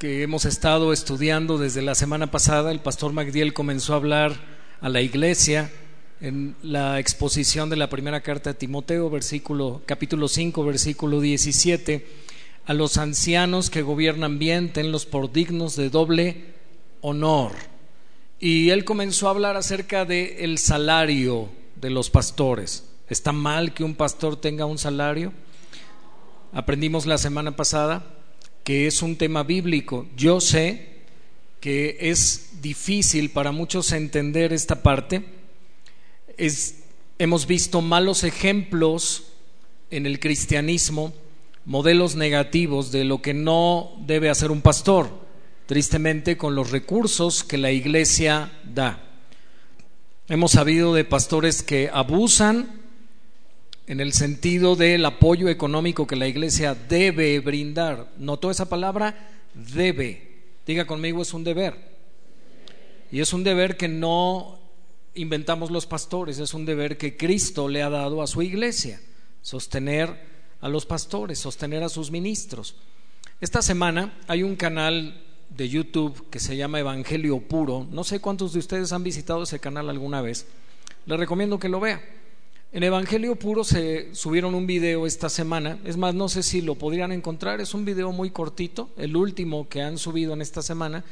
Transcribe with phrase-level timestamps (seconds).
[0.00, 2.70] que hemos estado estudiando desde la semana pasada.
[2.70, 4.32] El pastor Magdiel comenzó a hablar
[4.80, 5.70] a la iglesia
[6.22, 12.06] en la exposición de la primera carta de Timoteo, versículo, capítulo 5, versículo 17.
[12.64, 16.46] A los ancianos que gobiernan bien, tenlos por dignos de doble
[17.02, 17.52] honor.
[18.38, 22.88] Y él comenzó a hablar acerca del el salario de los pastores.
[23.10, 25.34] ¿Está mal que un pastor tenga un salario?
[26.54, 28.16] Aprendimos la semana pasada
[28.64, 30.06] que es un tema bíblico.
[30.16, 30.90] Yo sé
[31.60, 35.24] que es difícil para muchos entender esta parte.
[37.18, 39.24] hemos visto malos ejemplos
[39.90, 41.12] en el cristianismo,
[41.64, 45.10] modelos negativos de lo que no debe hacer un pastor,
[45.66, 49.04] tristemente con los recursos que la iglesia da.
[50.28, 52.79] Hemos sabido de pastores que abusan
[53.90, 58.12] en el sentido del apoyo económico que la iglesia debe brindar.
[58.18, 59.32] ¿Notó esa palabra?
[59.52, 60.44] Debe.
[60.64, 61.74] Diga conmigo, es un deber.
[63.10, 64.60] Y es un deber que no
[65.14, 69.00] inventamos los pastores, es un deber que Cristo le ha dado a su iglesia,
[69.42, 70.24] sostener
[70.60, 72.76] a los pastores, sostener a sus ministros.
[73.40, 77.88] Esta semana hay un canal de YouTube que se llama Evangelio Puro.
[77.90, 80.46] No sé cuántos de ustedes han visitado ese canal alguna vez.
[81.06, 82.19] Les recomiendo que lo vea.
[82.72, 86.76] En Evangelio Puro se subieron un video esta semana, es más, no sé si lo
[86.76, 91.04] podrían encontrar, es un video muy cortito, el último que han subido en esta semana,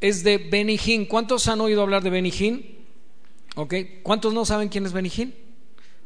[0.00, 1.06] es de Benny Hinn.
[1.06, 2.78] ¿Cuántos han oído hablar de Benny Hinn?
[3.56, 3.74] ¿Ok?
[4.04, 5.34] ¿Cuántos no saben quién es Benny Hinn?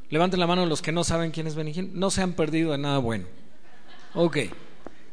[0.08, 1.90] Levanten la mano los que no saben quién es Benny Hinn.
[1.92, 3.26] No se han perdido de nada bueno.
[4.14, 4.38] Ok.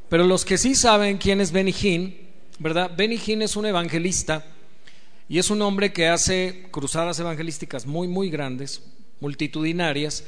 [0.07, 2.17] Pero los que sí saben quién es Benny Hinn,
[2.57, 2.91] ¿verdad?
[2.95, 4.45] Benny Hinn es un evangelista
[5.27, 8.81] y es un hombre que hace cruzadas evangelísticas muy, muy grandes,
[9.21, 10.25] multitudinarias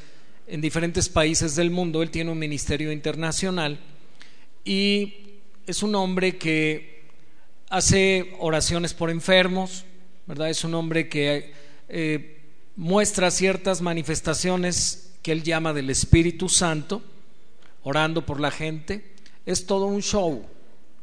[0.47, 2.01] en diferentes países del mundo.
[2.01, 3.79] Él tiene un ministerio internacional
[4.63, 5.15] y
[5.67, 7.03] es un hombre que
[7.69, 9.83] hace oraciones por enfermos,
[10.25, 10.49] ¿verdad?
[10.49, 11.51] Es un hombre que
[11.89, 12.41] eh,
[12.75, 17.01] muestra ciertas manifestaciones que él llama del Espíritu Santo,
[17.83, 19.13] orando por la gente.
[19.45, 20.45] Es todo un show,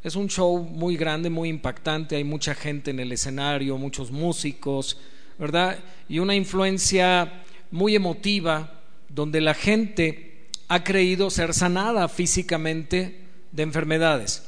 [0.02, 4.98] es un show muy grande, muy impactante, hay mucha gente en el escenario, muchos músicos,
[5.38, 5.78] ¿verdad?
[6.08, 14.44] Y una influencia muy emotiva, donde la gente ha creído ser sanada físicamente de enfermedades.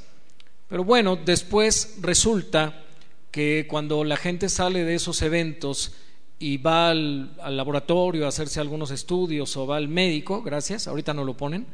[0.68, 2.82] Pero bueno, después resulta
[3.30, 5.94] que cuando la gente sale de esos eventos
[6.38, 11.24] y va al, laboratorio a hacerse algunos estudios o va al médico, gracias, ahorita no
[11.24, 11.66] lo ponen,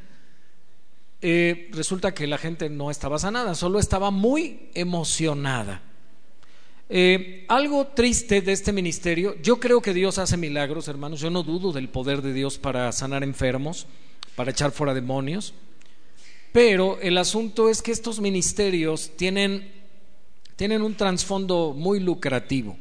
[1.20, 5.82] eh, resulta que la gente no estaba sanada, solo estaba muy emocionada.
[6.90, 11.42] Eh, algo triste de este ministerio, yo creo que Dios hace milagros, hermanos, yo no
[11.42, 13.86] dudo del poder de Dios para sanar enfermos,
[14.34, 15.52] para echar fuera demonios,
[16.50, 19.70] pero el asunto es que estos ministerios tienen,
[20.56, 22.78] tienen un trasfondo muy lucrativo,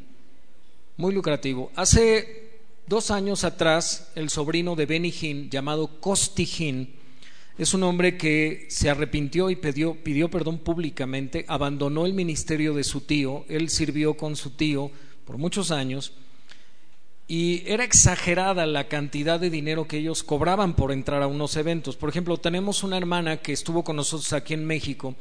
[0.95, 1.69] muy lucrativo.
[1.75, 6.95] Hace dos años atrás, el sobrino de Benny Hinn, llamado Costi Hinn,
[7.57, 12.83] es un hombre que se arrepintió y pidió, pidió perdón públicamente, abandonó el ministerio de
[12.83, 14.91] su tío, él sirvió con su tío
[15.25, 16.13] por muchos años
[17.27, 21.97] y era exagerada la cantidad de dinero que ellos cobraban por entrar a unos eventos.
[21.97, 25.15] Por ejemplo, tenemos una hermana que estuvo con nosotros aquí en México,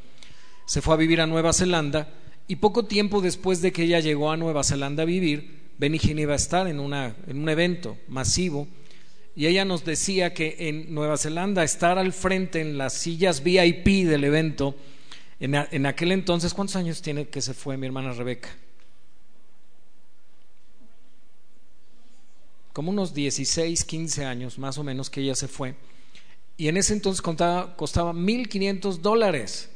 [0.66, 2.08] se fue a vivir a Nueva Zelanda
[2.48, 6.34] y poco tiempo después de que ella llegó a Nueva Zelanda a vivir, Benigín iba
[6.34, 8.68] a estar en, una, en un evento masivo
[9.36, 14.06] y ella nos decía que en Nueva Zelanda estar al frente en las sillas VIP
[14.06, 14.74] del evento,
[15.38, 18.48] en, aquel entonces, ¿cuántos años tiene que se fue mi hermana Rebeca?
[22.72, 25.74] Como unos 16, 15 años más o menos que ella se fue.
[26.56, 29.68] Y en ese entonces costaba, costaba 1.500 dólares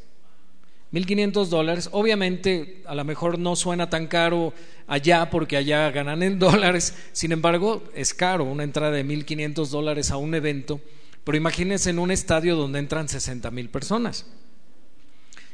[0.93, 1.89] 1.500 dólares.
[1.93, 4.53] Obviamente, a lo mejor no suena tan caro
[4.87, 6.97] allá porque allá ganan en dólares.
[7.12, 10.81] Sin embargo, es caro una entrada de 1.500 dólares a un evento.
[11.25, 14.27] Pero imagínense en un estadio donde entran 60 mil personas.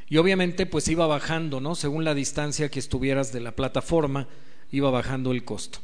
[0.09, 1.75] Y obviamente, pues iba bajando, ¿no?
[1.75, 4.29] Según la distancia que estuvieras de la plataforma,
[4.71, 5.81] iba bajando el costo.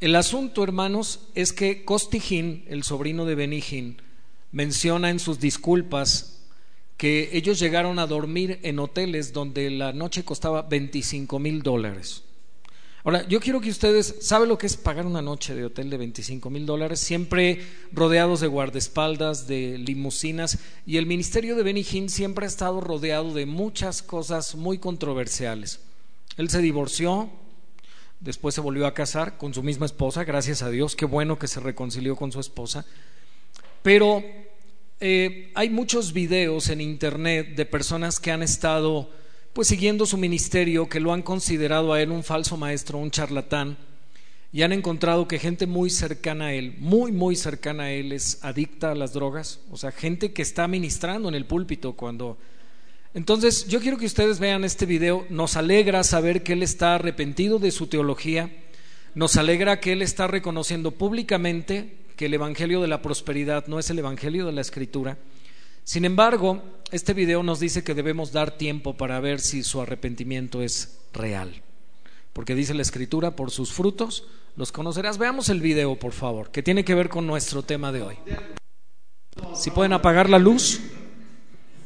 [0.00, 4.00] El asunto, hermanos, es que Costijín, el sobrino de Benijín,
[4.52, 6.37] menciona en sus disculpas
[6.98, 12.24] que ellos llegaron a dormir en hoteles donde la noche costaba 25 mil dólares.
[13.04, 15.96] Ahora, yo quiero que ustedes, ¿saben lo que es pagar una noche de hotel de
[15.96, 16.98] 25 mil dólares?
[16.98, 17.62] Siempre
[17.92, 23.46] rodeados de guardaespaldas, de limusinas, y el ministerio de Benijín siempre ha estado rodeado de
[23.46, 25.80] muchas cosas muy controversiales.
[26.36, 27.30] Él se divorció,
[28.18, 31.46] después se volvió a casar con su misma esposa, gracias a Dios, qué bueno que
[31.46, 32.84] se reconcilió con su esposa,
[33.84, 34.22] pero
[35.00, 39.10] eh, hay muchos videos en internet de personas que han estado
[39.52, 43.76] pues siguiendo su ministerio, que lo han considerado a él un falso maestro, un charlatán,
[44.52, 48.38] y han encontrado que gente muy cercana a él, muy, muy cercana a él, es
[48.42, 52.38] adicta a las drogas, o sea, gente que está ministrando en el púlpito cuando...
[53.14, 57.58] Entonces, yo quiero que ustedes vean este video, nos alegra saber que él está arrepentido
[57.58, 58.50] de su teología,
[59.14, 63.88] nos alegra que él está reconociendo públicamente que el Evangelio de la Prosperidad no es
[63.90, 65.18] el Evangelio de la Escritura.
[65.84, 66.60] Sin embargo,
[66.90, 71.62] este video nos dice que debemos dar tiempo para ver si su arrepentimiento es real.
[72.32, 74.26] Porque dice la Escritura, por sus frutos
[74.56, 75.16] los conocerás.
[75.16, 78.16] Veamos el video, por favor, que tiene que ver con nuestro tema de hoy.
[79.54, 80.80] Si pueden apagar la luz.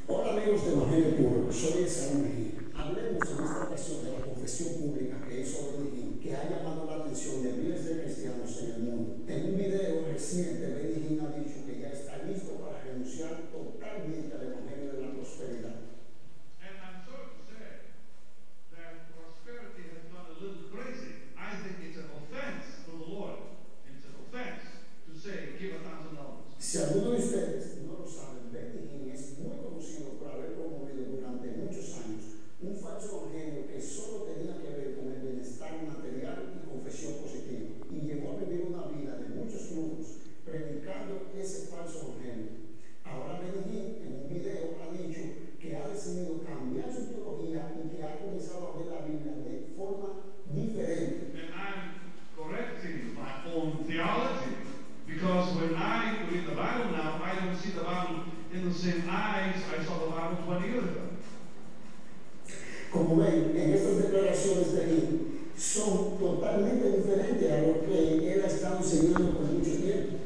[0.08, 2.72] Hola amigos de Evangelio soy Esaú Mejía.
[2.74, 7.04] Hablemos en esta ocasión de la confesión pública que hizo Benigín, que ha llamado la
[7.04, 9.16] atención de miles de cristianos en el mundo.
[9.28, 14.42] En un video reciente, Benigín ha dicho que ya está listo para renunciar totalmente al
[14.42, 15.76] Evangelio de la Prosperidad.
[16.64, 17.92] And I'm sorry to say
[18.72, 21.36] that prosperity has gone a little crazy.
[21.36, 23.60] I think it's an offense to the Lord.
[23.84, 24.64] It's an offense
[25.04, 26.48] to say, give a thousand dollars.
[26.58, 31.48] Si alguno de ustedes no lo saben, Benigín es muy conocido por haber promovido durante
[31.58, 32.24] muchos años
[32.62, 37.66] un falso evangelio que solo tenía que ver con el bienestar material y confesión positiva,
[37.90, 42.62] y llegó a vivir una vida de muchos lujos predicando ese falso evangelio.
[43.04, 45.20] Ahora Benigín en un video ha dicho
[45.60, 49.74] que ha decidido cambiar su teología y que ha comenzado a ver la Biblia de
[49.76, 50.22] forma
[50.54, 51.34] diferente.
[51.34, 51.98] And I'm
[52.38, 54.62] correcting my own theology
[55.06, 59.02] because when I read the Bible now, I don't see the Bible in the same
[59.10, 61.08] eyes I saw the Bible 20 years ago.
[63.20, 65.20] En estas declaraciones de él
[65.54, 70.16] son totalmente diferentes a lo que él ha estado enseñando por mucho tiempo.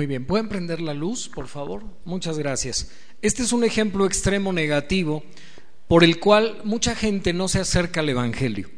[0.00, 1.84] Muy bien, ¿pueden prender la luz, por favor?
[2.06, 2.90] Muchas gracias.
[3.20, 5.22] Este es un ejemplo extremo negativo
[5.88, 8.70] por el cual mucha gente no se acerca al Evangelio.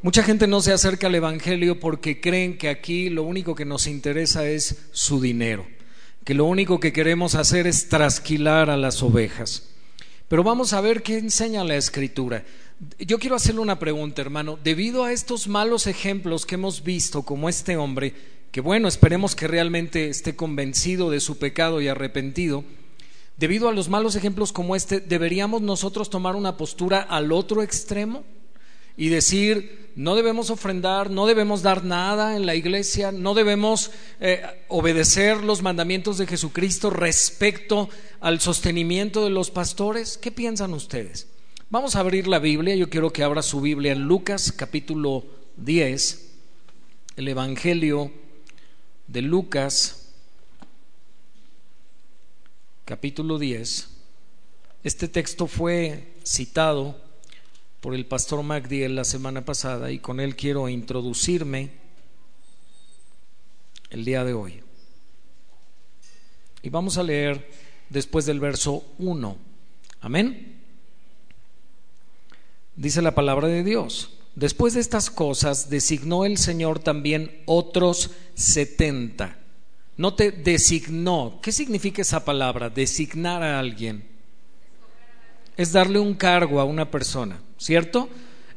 [0.00, 3.86] Mucha gente no se acerca al Evangelio porque creen que aquí lo único que nos
[3.86, 5.66] interesa es su dinero,
[6.24, 9.74] que lo único que queremos hacer es trasquilar a las ovejas.
[10.28, 12.46] Pero vamos a ver qué enseña la escritura.
[12.98, 14.58] Yo quiero hacerle una pregunta, hermano.
[14.64, 18.14] Debido a estos malos ejemplos que hemos visto, como este hombre,
[18.52, 22.64] que bueno, esperemos que realmente esté convencido de su pecado y arrepentido,
[23.38, 28.24] debido a los malos ejemplos como este, ¿deberíamos nosotros tomar una postura al otro extremo?
[28.96, 33.90] y decir, no debemos ofrendar, no debemos dar nada en la iglesia, no debemos
[34.20, 37.88] eh, obedecer los mandamientos de Jesucristo respecto
[38.20, 40.18] al sostenimiento de los pastores.
[40.18, 41.28] ¿Qué piensan ustedes?
[41.70, 45.24] Vamos a abrir la Biblia, yo quiero que abra su Biblia en Lucas capítulo
[45.56, 46.32] 10,
[47.16, 48.12] el Evangelio
[49.12, 50.08] de Lucas
[52.86, 53.88] capítulo 10.
[54.84, 56.98] Este texto fue citado
[57.82, 61.72] por el pastor Magdiel la semana pasada y con él quiero introducirme
[63.90, 64.62] el día de hoy.
[66.62, 67.50] Y vamos a leer
[67.90, 69.36] después del verso 1.
[70.00, 70.58] Amén.
[72.76, 74.21] Dice la palabra de Dios.
[74.34, 79.38] Después de estas cosas designó el Señor también otros setenta.
[79.96, 81.38] No te designó.
[81.42, 82.70] ¿Qué significa esa palabra?
[82.70, 84.04] Designar a alguien.
[85.56, 87.40] Es darle un cargo a una persona.
[87.62, 88.08] ¿cierto?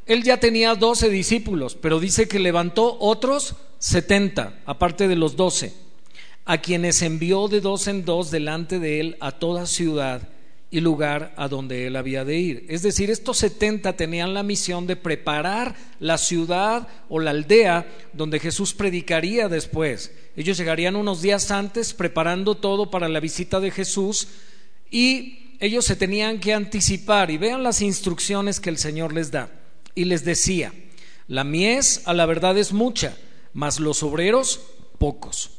[0.06, 5.74] Él ya tenía doce discípulos, pero dice que levantó otros setenta, aparte de los doce,
[6.46, 10.28] a quienes envió de dos en dos delante de él a toda ciudad
[10.76, 12.66] y lugar a donde él había de ir.
[12.68, 18.42] Es decir, estos setenta tenían la misión de preparar la ciudad o la aldea donde
[18.42, 20.12] Jesús predicaría después.
[20.36, 24.28] Ellos llegarían unos días antes preparando todo para la visita de Jesús
[24.92, 29.50] y ellos se tenían que anticipar y vean las instrucciones que el Señor les da.
[29.96, 30.74] Y les decía,
[31.30, 33.16] la mies a la verdad es mucha,
[33.54, 34.60] mas los obreros
[34.98, 35.52] pocos.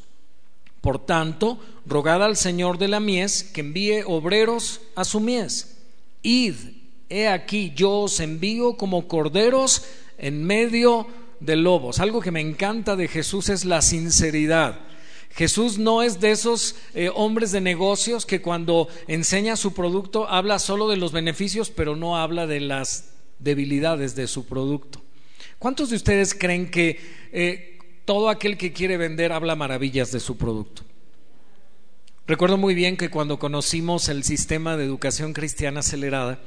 [0.86, 5.78] Por tanto, rogad al Señor de la mies que envíe obreros a su mies.
[6.22, 6.54] Id,
[7.08, 9.82] he aquí, yo os envío como corderos
[10.16, 11.08] en medio
[11.40, 11.98] de lobos.
[11.98, 14.78] Algo que me encanta de Jesús es la sinceridad.
[15.34, 20.60] Jesús no es de esos eh, hombres de negocios que cuando enseña su producto habla
[20.60, 25.02] solo de los beneficios, pero no habla de las debilidades de su producto.
[25.58, 27.00] ¿Cuántos de ustedes creen que
[27.32, 27.75] eh,
[28.06, 30.82] todo aquel que quiere vender habla maravillas de su producto?
[32.26, 36.40] Recuerdo muy bien que cuando conocimos el sistema de educación cristiana acelerada,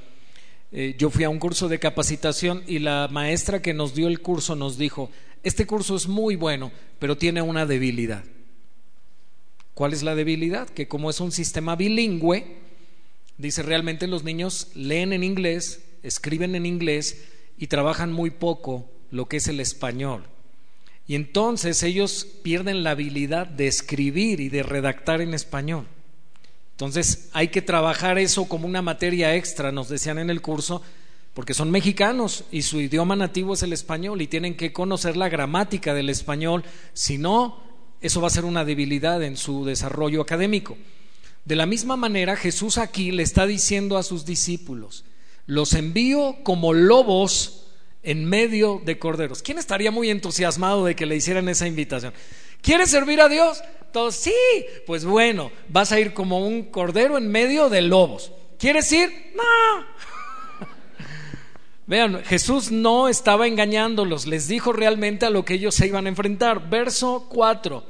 [0.72, 4.22] eh, yo fui a un curso de capacitación y la maestra que nos dio el
[4.22, 5.12] curso nos dijo,
[5.44, 8.24] este curso es muy bueno, pero tiene una debilidad.
[9.74, 10.68] ¿Cuál es la debilidad?
[10.70, 12.58] Que como es un sistema bilingüe,
[13.38, 17.26] dice realmente los niños leen en inglés, escriben en inglés
[17.58, 20.24] y trabajan muy poco lo que es el español.
[21.10, 25.88] Y entonces ellos pierden la habilidad de escribir y de redactar en español.
[26.74, 30.84] Entonces hay que trabajar eso como una materia extra, nos decían en el curso,
[31.34, 35.30] porque son mexicanos y su idioma nativo es el español y tienen que conocer la
[35.30, 36.64] gramática del español,
[36.94, 37.60] si no,
[38.02, 40.78] eso va a ser una debilidad en su desarrollo académico.
[41.44, 45.06] De la misma manera, Jesús aquí le está diciendo a sus discípulos,
[45.48, 47.69] los envío como lobos
[48.04, 49.42] en medio de corderos.
[49.42, 52.14] ¿Quién estaría muy entusiasmado de que le hicieran esa invitación?
[52.62, 53.62] ¿Quieres servir a Dios?
[53.92, 54.34] Todos, sí,
[54.86, 58.32] pues bueno, vas a ir como un cordero en medio de lobos.
[58.58, 59.34] ¿Quieres ir?
[59.36, 60.66] No.
[61.88, 66.10] Vean, Jesús no estaba engañándolos, les dijo realmente a lo que ellos se iban a
[66.10, 66.70] enfrentar.
[66.70, 67.84] Verso 4.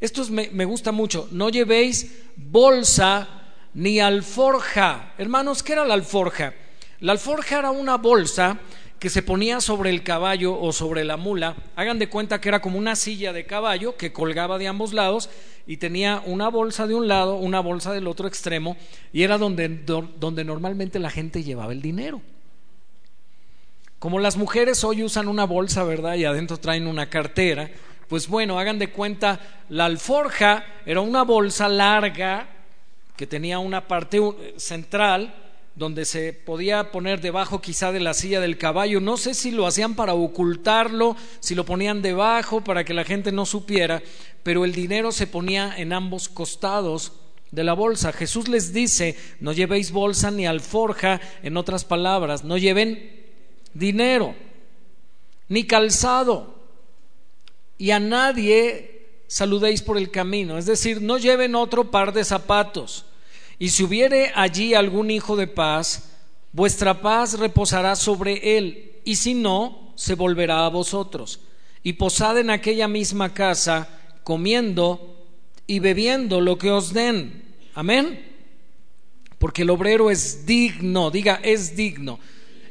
[0.00, 1.28] Esto me, me gusta mucho.
[1.30, 3.28] No llevéis bolsa
[3.74, 5.14] ni alforja.
[5.18, 6.54] Hermanos, ¿qué era la alforja?
[7.00, 8.58] La alforja era una bolsa
[8.98, 11.56] que se ponía sobre el caballo o sobre la mula.
[11.76, 15.28] Hagan de cuenta que era como una silla de caballo que colgaba de ambos lados
[15.66, 18.76] y tenía una bolsa de un lado, una bolsa del otro extremo
[19.12, 22.22] y era donde, donde normalmente la gente llevaba el dinero.
[23.98, 26.14] Como las mujeres hoy usan una bolsa, ¿verdad?
[26.14, 27.70] Y adentro traen una cartera,
[28.08, 32.48] pues bueno, hagan de cuenta, la alforja era una bolsa larga
[33.16, 34.20] que tenía una parte
[34.56, 35.34] central
[35.76, 38.98] donde se podía poner debajo quizá de la silla del caballo.
[39.00, 43.30] No sé si lo hacían para ocultarlo, si lo ponían debajo para que la gente
[43.30, 44.02] no supiera,
[44.42, 47.12] pero el dinero se ponía en ambos costados
[47.50, 48.12] de la bolsa.
[48.12, 53.24] Jesús les dice, no llevéis bolsa ni alforja, en otras palabras, no lleven
[53.74, 54.34] dinero,
[55.48, 56.56] ni calzado,
[57.78, 63.04] y a nadie saludéis por el camino, es decir, no lleven otro par de zapatos,
[63.58, 66.10] y si hubiere allí algún hijo de paz,
[66.52, 71.40] vuestra paz reposará sobre él, y si no, se volverá a vosotros,
[71.82, 73.88] y posad en aquella misma casa,
[74.24, 75.24] comiendo
[75.66, 77.44] y bebiendo lo que os den.
[77.74, 78.34] Amén.
[79.38, 82.18] Porque el obrero es digno, diga, es digno.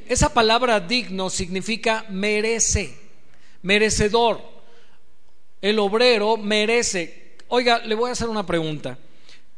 [0.07, 2.95] Esa palabra digno significa merece,
[3.61, 4.41] merecedor.
[5.61, 7.37] El obrero merece.
[7.47, 8.97] Oiga, le voy a hacer una pregunta.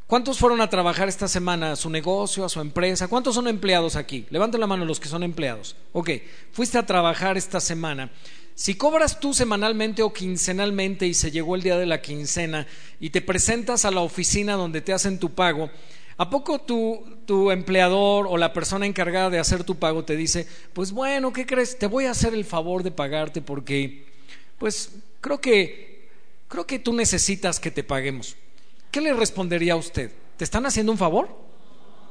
[0.08, 3.10] ¿Cuántos fueron a trabajar esta semana a su negocio, a su empresa?
[3.10, 4.26] ¿Cuántos son empleados aquí?
[4.30, 5.76] Levanten la mano los que son empleados.
[5.92, 6.12] Ok,
[6.54, 8.10] fuiste a trabajar esta semana.
[8.56, 12.68] Si cobras tú semanalmente o quincenalmente y se llegó el día de la quincena
[13.02, 15.70] y te presentas a la oficina donde te hacen tu pago,
[16.16, 20.48] ¿a poco tu, tu empleador o la persona encargada de hacer tu pago te dice,
[20.72, 21.78] pues bueno, ¿qué crees?
[21.78, 24.06] Te voy a hacer el favor de pagarte porque,
[24.58, 26.08] pues creo que,
[26.48, 28.38] creo que tú necesitas que te paguemos.
[28.92, 30.12] ¿Qué le respondería a usted?
[30.38, 31.30] ¿Te están haciendo un favor?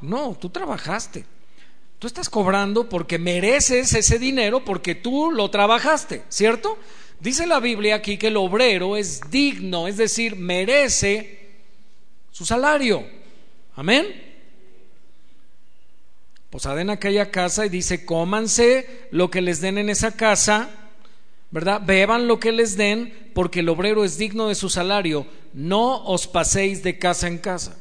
[0.00, 1.25] No, tú trabajaste.
[1.99, 6.78] Tú estás cobrando porque mereces ese dinero porque tú lo trabajaste, ¿cierto?
[7.21, 11.49] Dice la Biblia aquí que el obrero es digno, es decir, merece
[12.30, 13.06] su salario.
[13.75, 14.25] Amén.
[16.50, 20.86] Posada en aquella casa y dice, cómanse lo que les den en esa casa,
[21.50, 21.82] ¿verdad?
[21.84, 25.26] Beban lo que les den porque el obrero es digno de su salario
[25.56, 27.78] no os paséis de casa en casa.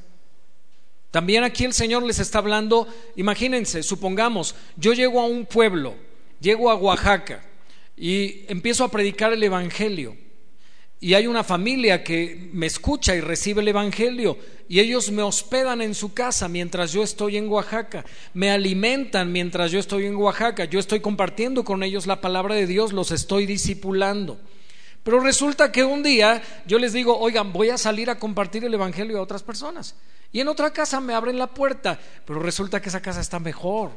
[1.12, 5.96] También aquí el Señor les está hablando, imagínense, supongamos, yo llego a un pueblo,
[6.40, 7.44] llego a Oaxaca
[7.98, 10.16] y empiezo a predicar el Evangelio.
[11.02, 15.82] Y hay una familia que me escucha y recibe el Evangelio y ellos me hospedan
[15.82, 20.66] en su casa mientras yo estoy en Oaxaca, me alimentan mientras yo estoy en Oaxaca,
[20.66, 24.40] yo estoy compartiendo con ellos la palabra de Dios, los estoy discipulando.
[25.04, 28.74] Pero resulta que un día yo les digo, oigan, voy a salir a compartir el
[28.74, 29.96] Evangelio a otras personas.
[30.32, 33.92] Y en otra casa me abren la puerta, pero resulta que esa casa está mejor.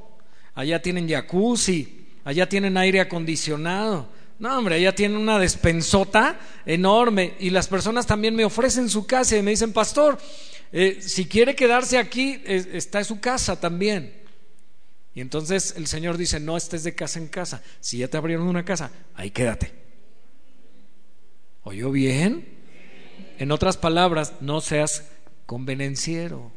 [0.54, 4.06] Allá tienen jacuzzi, allá tienen aire acondicionado.
[4.38, 7.34] No, hombre, allá tienen una despensota enorme.
[7.40, 10.18] Y las personas también me ofrecen su casa y me dicen, pastor,
[10.72, 14.18] eh, si quiere quedarse aquí, está en su casa también.
[15.14, 17.62] Y entonces el Señor dice, no estés de casa en casa.
[17.80, 19.72] Si ya te abrieron una casa, ahí quédate.
[21.64, 22.46] ¿Oyó bien?
[23.38, 25.04] En otras palabras, no seas
[25.44, 26.52] convenenciero.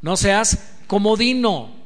[0.00, 1.76] No seas comodino.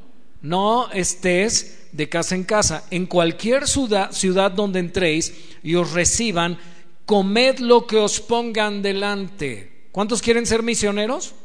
[0.40, 2.85] No estés de casa en casa.
[2.90, 6.59] En cualquier ciudad, ciudad donde entréis y os reciban,
[7.07, 9.74] comed lo que os pongan delante.
[9.95, 11.37] ¿Cuántos quieren ser misioneros?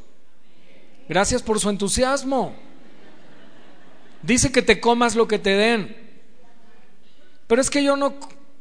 [1.08, 2.56] Gracias por su entusiasmo.
[4.24, 5.96] Dice que te comas lo que te den.
[7.46, 8.16] Pero es que yo no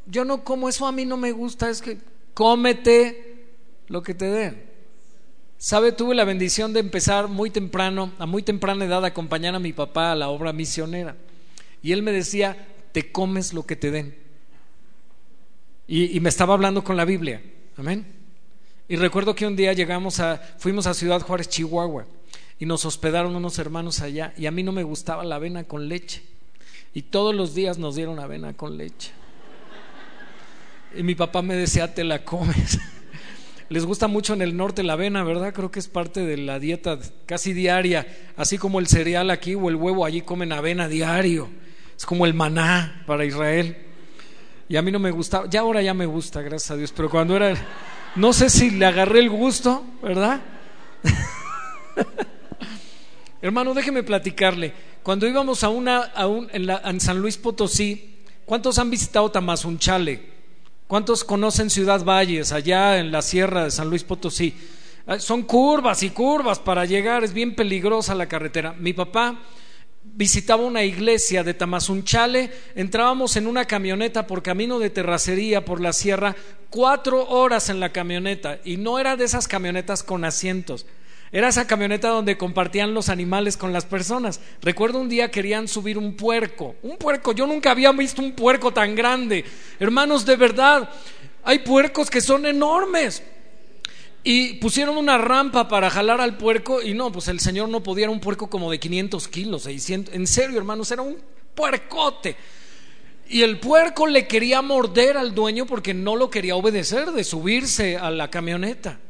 [0.05, 1.97] yo no como eso, a mí no me gusta, es que
[2.35, 3.47] cómete
[3.87, 4.63] lo que te den.
[5.57, 9.59] Sabe, tuve la bendición de empezar muy temprano, a muy temprana edad, a acompañar a
[9.59, 11.17] mi papá a la obra misionera.
[11.83, 14.19] Y él me decía, te comes lo que te den.
[15.87, 17.41] Y, y me estaba hablando con la Biblia.
[17.79, 18.18] Amén.
[18.89, 22.07] Y recuerdo que un día llegamos a, fuimos a Ciudad Juárez, Chihuahua,
[22.59, 25.89] y nos hospedaron unos hermanos allá, y a mí no me gustaba la avena con
[25.89, 26.23] leche.
[26.95, 29.13] Y todos los días nos dieron avena con leche.
[30.97, 32.79] Y mi papá me decía, te la comes.
[33.69, 35.53] Les gusta mucho en el norte la avena, ¿verdad?
[35.53, 38.07] Creo que es parte de la dieta casi diaria.
[38.39, 41.51] Así como el cereal aquí o el huevo, allí comen avena diario.
[41.95, 43.77] Es como el maná para Israel.
[44.71, 47.09] Y a mí no me gustaba, ya ahora ya me gusta, gracias a Dios, pero
[47.09, 47.55] cuando era,
[48.17, 50.41] no sé si le agarré el gusto, ¿verdad?
[53.43, 54.73] Hermano, déjeme platicarle.
[55.03, 60.39] Cuando íbamos a una, a un, en, San Luis Potosí, ¿cuántos han visitado Tamazunchale?
[60.87, 64.55] ¿Cuántos conocen Ciudad Valles, allá en la sierra de San Luis Potosí?
[65.07, 68.75] Ah, son curvas y curvas para llegar, es bien peligrosa la carretera.
[68.79, 69.39] Mi papá
[70.15, 75.93] visitaba una iglesia de Tamazunchale, entrábamos en una camioneta por camino de terracería por la
[75.93, 76.37] sierra,
[76.71, 80.87] cuatro horas en la camioneta, y no era de esas camionetas con asientos,
[81.31, 84.41] era esa camioneta donde compartían los animales con las personas.
[84.63, 86.77] Recuerdo un día querían subir un puerco.
[86.83, 89.45] Un puerco, yo nunca había visto un puerco tan grande.
[89.79, 90.89] Hermanos, de verdad,
[91.45, 93.23] hay puercos que son enormes.
[94.31, 98.05] Y pusieron una rampa para jalar al puerco y no, pues el señor no podía,
[98.05, 100.15] era un puerco como de 500 kilos, 600.
[100.15, 101.17] En serio, hermanos, era un
[101.55, 102.37] puercote.
[103.31, 107.97] Y el puerco le quería morder al dueño porque no lo quería obedecer de subirse
[107.97, 109.01] a la camioneta.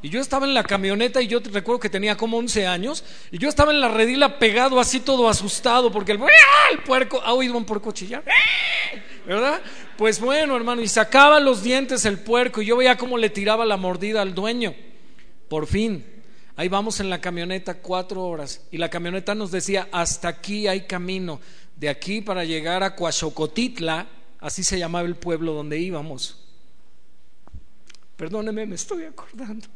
[0.00, 3.38] Y yo estaba en la camioneta y yo recuerdo que tenía como 11 años y
[3.38, 6.20] yo estaba en la redila pegado así todo asustado porque el,
[6.70, 8.22] el puerco, ¿ha oído un puerco chillar?
[9.26, 9.60] ¿verdad?
[9.96, 13.64] Pues bueno, hermano, y sacaba los dientes el puerco y yo veía cómo le tiraba
[13.64, 14.74] la mordida al dueño.
[15.48, 16.04] Por fin,
[16.56, 20.86] ahí vamos en la camioneta cuatro horas y la camioneta nos decía, hasta aquí hay
[20.86, 21.40] camino,
[21.76, 24.06] de aquí para llegar a Coaxocotitla,
[24.40, 26.38] así se llamaba el pueblo donde íbamos.
[28.16, 29.66] Perdóneme, me estoy acordando.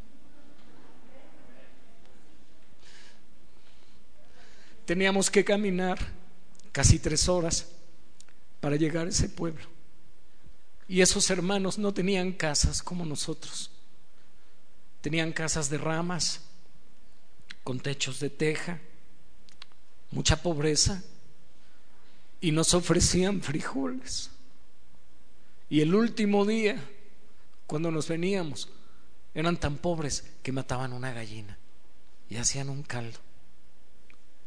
[4.85, 5.99] Teníamos que caminar
[6.71, 7.76] casi tres horas
[8.61, 9.67] para llegar a ese pueblo.
[10.89, 13.71] Y esos hermanos no tenían casas como nosotros.
[15.01, 16.43] Tenían casas de ramas,
[17.65, 18.81] con techos de teja,
[20.11, 21.03] mucha pobreza,
[22.41, 24.31] y nos ofrecían frijoles.
[25.69, 26.81] Y el último día,
[27.67, 28.69] cuando nos veníamos,
[29.35, 31.59] eran tan pobres que mataban una gallina
[32.31, 33.19] y hacían un caldo.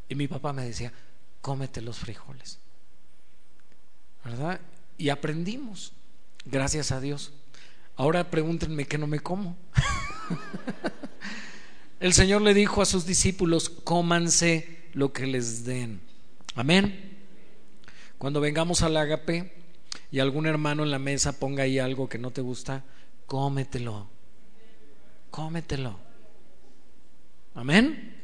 [0.08, 0.92] Y mi papá me decía,
[1.42, 2.60] cómete los frijoles.
[4.24, 4.60] ¿Verdad?
[4.98, 5.94] Y aprendimos,
[6.46, 7.32] gracias a Dios.
[7.96, 9.58] Ahora pregúntenme que no me como.
[12.00, 16.02] El Señor le dijo a sus discípulos, cómanse lo que les den.
[16.56, 17.18] Amén.
[18.18, 19.54] Cuando vengamos al agape
[20.12, 22.84] y algún hermano en la mesa ponga ahí algo que no te gusta,
[23.26, 24.08] cómetelo.
[25.32, 25.98] Cómetelo.
[27.56, 28.19] Amén.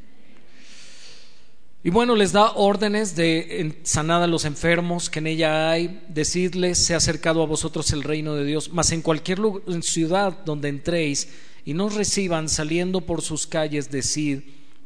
[1.85, 6.83] Y bueno, les da órdenes de sanad a los enfermos que en ella hay, decidles,
[6.83, 9.37] se ha acercado a vosotros el reino de Dios, mas en cualquier
[9.83, 11.29] ciudad donde entréis
[11.63, 14.39] y nos reciban saliendo por sus calles, decid,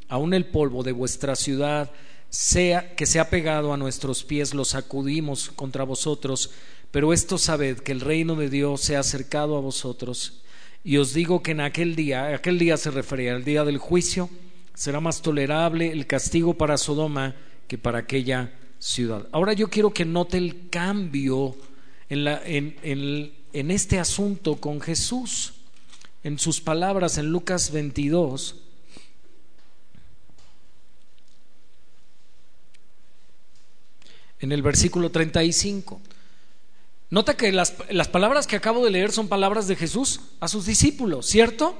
[0.10, 1.90] aun el polvo de vuestra ciudad,
[2.28, 6.52] sea que se ha pegado a nuestros pies, lo sacudimos contra vosotros,
[6.92, 10.42] pero esto sabed que el reino de Dios se ha acercado a vosotros.
[10.84, 14.30] Y os digo que en aquel día, aquel día se refería al día del juicio,
[14.80, 17.36] será más tolerable el castigo para Sodoma
[17.68, 19.28] que para aquella ciudad.
[19.34, 21.54] Ahora yo quiero que note el cambio
[22.08, 25.56] en, este asunto con Jesús.
[26.24, 28.56] En sus palabras en Lucas 22,
[34.40, 36.00] en el versículo 35.
[37.10, 40.66] Nota que las, las, palabras que acabo de leer son palabras de Jesús a sus
[40.66, 41.76] discípulos, ¿cierto?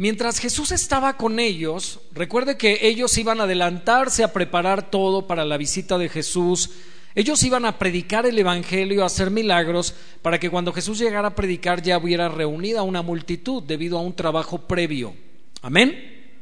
[0.00, 5.44] Mientras Jesús estaba con ellos, recuerde que ellos iban a adelantarse a preparar todo para
[5.44, 6.70] la visita de Jesús.
[7.14, 11.34] Ellos iban a predicar el Evangelio, a hacer milagros, para que cuando Jesús llegara a
[11.34, 15.14] predicar ya hubiera reunida una multitud debido a un trabajo previo.
[15.60, 16.32] Amén.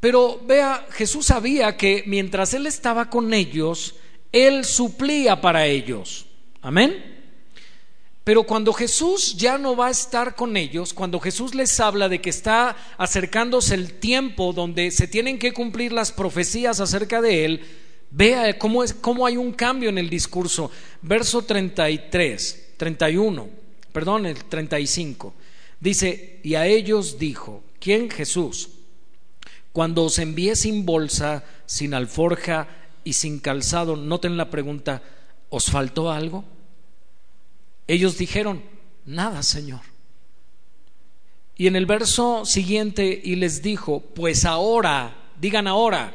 [0.00, 3.96] Pero vea, Jesús sabía que mientras Él estaba con ellos,
[4.32, 6.24] Él suplía para ellos.
[6.62, 7.19] Amén.
[8.24, 12.20] Pero cuando Jesús ya no va a estar con ellos, cuando Jesús les habla de
[12.20, 17.60] que está acercándose el tiempo donde se tienen que cumplir las profecías acerca de Él,
[18.10, 20.70] vea cómo, es, cómo hay un cambio en el discurso.
[21.00, 23.48] Verso 33, 31,
[23.92, 25.34] perdón, el 35.
[25.80, 28.68] Dice, y a ellos dijo, ¿quién Jesús?
[29.72, 32.68] Cuando os envíe sin bolsa, sin alforja
[33.02, 35.02] y sin calzado, noten la pregunta,
[35.48, 36.44] ¿os faltó algo?
[37.90, 38.62] Ellos dijeron,
[39.04, 39.80] nada, Señor.
[41.56, 46.14] Y en el verso siguiente, y les dijo, pues ahora, digan ahora,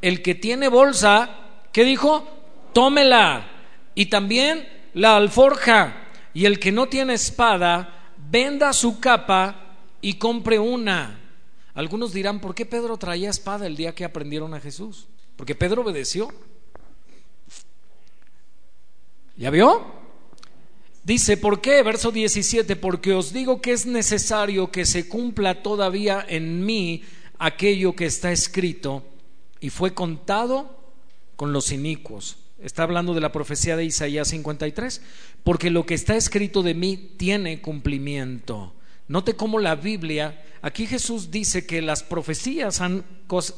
[0.00, 1.28] el que tiene bolsa,
[1.70, 2.26] ¿qué dijo?
[2.72, 3.46] Tómela.
[3.94, 6.08] Y también la alforja.
[6.32, 11.20] Y el que no tiene espada, venda su capa y compre una.
[11.74, 15.08] Algunos dirán, ¿por qué Pedro traía espada el día que aprendieron a Jesús?
[15.36, 16.32] Porque Pedro obedeció.
[19.36, 20.01] ¿Ya vio?
[21.04, 21.82] Dice, ¿por qué?
[21.82, 27.02] Verso 17, porque os digo que es necesario que se cumpla todavía en mí
[27.38, 29.04] aquello que está escrito
[29.58, 30.78] y fue contado
[31.34, 32.38] con los inicuos.
[32.62, 35.02] Está hablando de la profecía de Isaías 53,
[35.42, 38.72] porque lo que está escrito de mí tiene cumplimiento.
[39.08, 43.04] Note cómo la Biblia, aquí Jesús dice que las profecías han,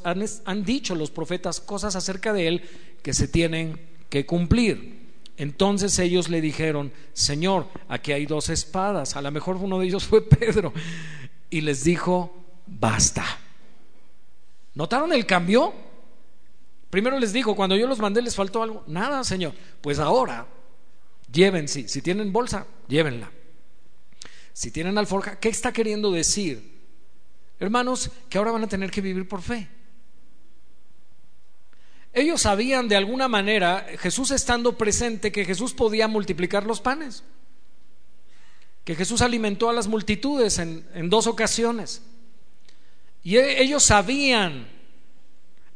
[0.04, 2.62] han, han dicho los profetas cosas acerca de él
[3.02, 3.78] que se tienen
[4.08, 5.03] que cumplir.
[5.36, 9.16] Entonces ellos le dijeron, Señor, aquí hay dos espadas.
[9.16, 10.72] A lo mejor uno de ellos fue Pedro.
[11.50, 12.34] Y les dijo,
[12.66, 13.24] basta.
[14.74, 15.72] ¿Notaron el cambio?
[16.90, 18.84] Primero les dijo, cuando yo los mandé les faltó algo.
[18.86, 19.52] Nada, Señor.
[19.80, 20.46] Pues ahora,
[21.32, 23.30] lleven, si, si tienen bolsa, llévenla.
[24.52, 26.74] Si tienen alforja, ¿qué está queriendo decir?
[27.58, 29.68] Hermanos, que ahora van a tener que vivir por fe.
[32.14, 37.24] Ellos sabían de alguna manera, Jesús estando presente, que Jesús podía multiplicar los panes,
[38.84, 42.02] que Jesús alimentó a las multitudes en, dos ocasiones.
[43.24, 44.68] Y e, ellos sabían,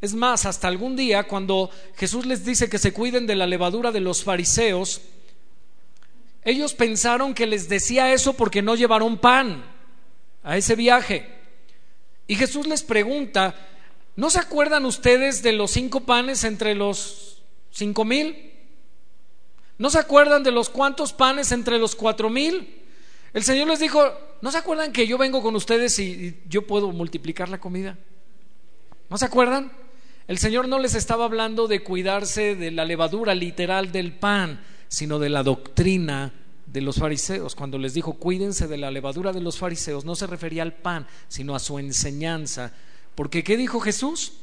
[0.00, 3.90] es más, hasta algún día cuando Jesús les dice que se cuiden de la levadura
[3.90, 5.00] de los fariseos,
[6.44, 9.64] ellos pensaron que les decía eso porque no llevaron pan
[10.44, 11.28] a ese viaje.
[12.28, 13.56] Y Jesús les pregunta,
[14.18, 18.52] ¿No se acuerdan ustedes de los cinco panes entre los cinco mil?
[19.78, 22.82] ¿No se acuerdan de los cuantos panes entre los cuatro mil?
[23.32, 24.02] El Señor les dijo,
[24.42, 27.96] ¿no se acuerdan que yo vengo con ustedes y, yo puedo multiplicar la comida?
[29.08, 29.70] ¿No se acuerdan?
[30.26, 35.20] El Señor no les estaba hablando de cuidarse de la levadura literal del pan, sino
[35.20, 36.32] de la doctrina
[36.66, 37.54] de los fariseos.
[37.54, 41.06] Cuando les dijo, cuídense de la levadura de los fariseos, no se refería al pan,
[41.28, 42.72] sino a su enseñanza.
[43.18, 44.34] Porque ¿qué dijo Jesús?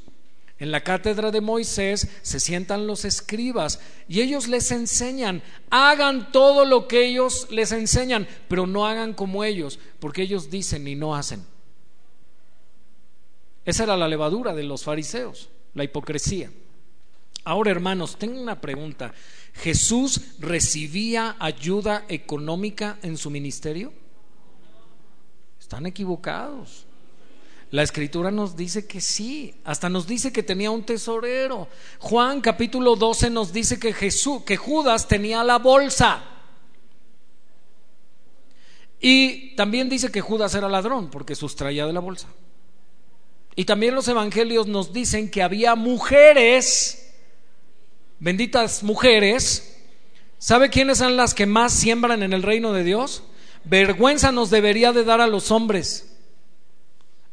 [0.60, 6.66] En la cátedra de Moisés se sientan los escribas y ellos les enseñan, hagan todo
[6.66, 11.16] lo que ellos les enseñan, pero no hagan como ellos, porque ellos dicen y no
[11.16, 11.46] hacen.
[13.64, 16.52] Esa era la levadura de los fariseos, la hipocresía.
[17.46, 19.14] Ahora, hermanos, tengo una pregunta.
[19.54, 23.94] ¿Jesús recibía ayuda económica en su ministerio?
[25.62, 26.85] Están equivocados.
[27.76, 31.68] La escritura nos dice que sí, hasta nos dice que tenía un tesorero.
[32.00, 36.24] Juan capítulo 12 nos dice que Jesús, que Judas tenía la bolsa.
[39.02, 42.30] Y también dice que Judas era ladrón porque sustraía de la bolsa.
[43.58, 47.14] Y también los evangelios nos dicen que había mujeres,
[48.20, 49.82] benditas mujeres.
[50.40, 53.24] ¿Sabe quiénes son las que más siembran en el reino de Dios?
[53.66, 56.15] Vergüenza nos debería de dar a los hombres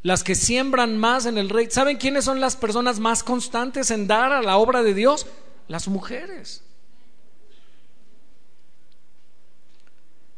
[0.02, 1.68] las que siembran más en el rey.
[1.70, 5.26] ¿Saben quiénes son las personas más constantes en dar a la obra de Dios?
[5.68, 6.64] Las mujeres.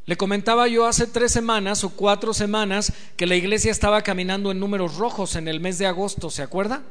[0.06, 4.60] Le comentaba yo hace tres semanas o cuatro semanas que la iglesia estaba caminando en
[4.60, 6.82] números rojos en el mes de agosto, ¿se acuerda?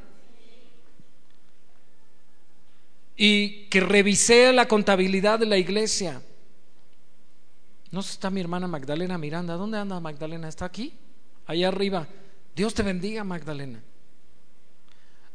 [3.15, 6.23] Y que revisé la contabilidad de la iglesia.
[7.91, 9.53] No está mi hermana Magdalena Miranda.
[9.53, 10.49] ¿Dónde anda Magdalena?
[10.49, 10.97] ¿Está aquí?
[11.45, 12.07] Allá arriba.
[12.55, 13.81] Dios te bendiga, Magdalena.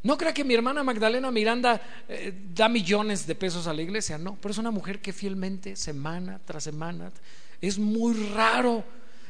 [0.01, 4.17] No crea que mi hermana Magdalena Miranda eh, da millones de pesos a la iglesia,
[4.17, 7.11] no, pero es una mujer que fielmente, semana tras semana,
[7.59, 8.85] es muy raro.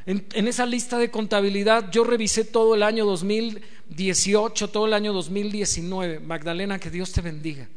[0.06, 5.12] En, en, esa lista de contabilidad yo revisé todo el año 2018, todo el año
[5.12, 6.20] 2019.
[6.20, 7.68] Magdalena, que Dios te bendiga.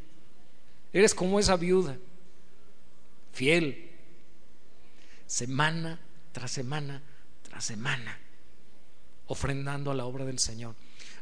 [0.92, 1.96] Eres como esa viuda,
[3.32, 3.90] fiel,
[5.26, 5.98] semana
[6.32, 7.02] tras semana
[7.42, 8.21] tras semana
[9.26, 10.74] ofrendando a la obra del Señor.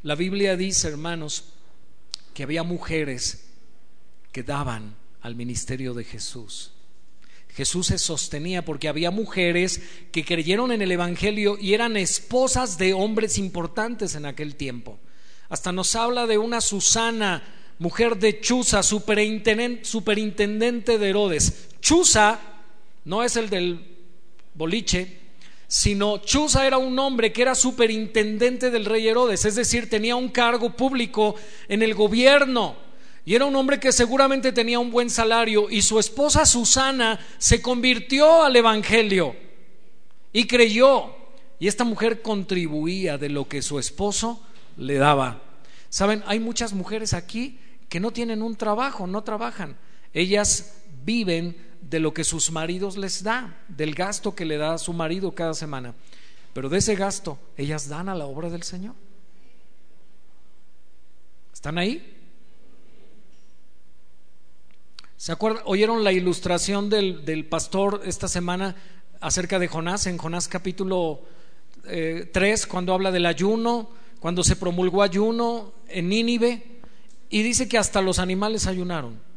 [0.03, 1.53] La Biblia dice, hermanos,
[2.35, 3.47] que había mujeres
[4.33, 6.73] que daban al ministerio de Jesús.
[7.55, 9.83] Jesús se sostenía porque había mujeres
[10.13, 15.01] que creyeron en el Evangelio y eran esposas de hombres importantes en aquel tiempo.
[15.49, 17.43] Hasta nos habla de una Susana,
[17.79, 21.69] mujer de Chuza, superintendente de Herodes.
[21.81, 22.41] Chuza
[23.05, 23.85] no es el del
[24.55, 25.20] boliche,
[25.71, 30.29] sino Chuza era un hombre que era superintendente del rey Herodes, es decir, tenía un
[30.29, 31.37] cargo público
[31.69, 32.75] en el gobierno.
[33.25, 37.63] Y era un hombre que seguramente tenía un buen salario y su esposa Susana se
[37.63, 39.37] convirtió al Evangelio
[40.33, 41.15] y creyó.
[41.61, 44.43] Y esta mujer contribuía de lo que su esposo
[44.77, 45.41] le daba.
[45.89, 49.77] Saben, hay muchas mujeres aquí que no tienen un trabajo, no trabajan.
[50.13, 54.79] Ellas viven de lo que sus maridos les da, del gasto que le da a
[54.79, 55.95] su marido cada semana.
[56.53, 58.95] Pero de ese gasto ellas dan a la obra del Señor.
[61.53, 62.17] ¿Están ahí?
[65.17, 65.65] ¿Se acuerdan?
[65.67, 68.77] ¿Oyeron la ilustración del, del pastor esta semana
[69.21, 71.23] acerca de Jonás en Jonás capítulo
[71.83, 76.81] 3, eh, cuando habla del ayuno, cuando se promulgó ayuno en Nínive?
[77.29, 79.30] Y dice que hasta los animales ayunaron.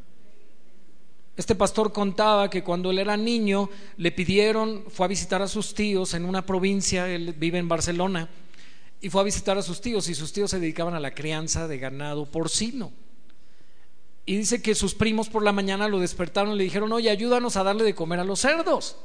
[1.35, 5.73] Este pastor contaba que cuando él era niño le pidieron, fue a visitar a sus
[5.73, 8.29] tíos en una provincia, él vive en Barcelona,
[9.01, 11.67] y fue a visitar a sus tíos y sus tíos se dedicaban a la crianza
[11.67, 12.91] de ganado porcino.
[14.25, 17.57] Y dice que sus primos por la mañana lo despertaron y le dijeron, oye, ayúdanos
[17.57, 18.95] a darle de comer a los cerdos.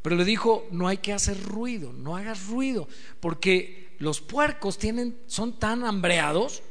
[0.00, 2.88] Pero le dijo, no hay que hacer ruido, no hagas ruido,
[3.20, 6.62] porque los puercos tienen, son tan hambreados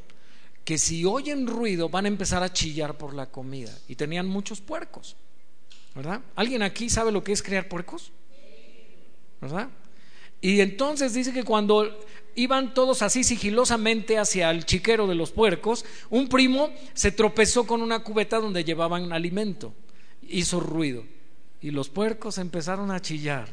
[0.65, 3.71] que si oyen ruido van a empezar a chillar por la comida.
[3.87, 5.15] Y tenían muchos puercos,
[5.95, 6.21] ¿verdad?
[6.35, 8.11] ¿Alguien aquí sabe lo que es criar puercos?
[9.41, 9.69] ¿Verdad?
[10.39, 11.99] Y entonces dice que cuando
[12.35, 17.81] iban todos así sigilosamente hacia el chiquero de los puercos, un primo se tropezó con
[17.81, 19.73] una cubeta donde llevaban alimento,
[20.27, 21.05] hizo ruido
[21.61, 23.47] y los puercos empezaron a chillar.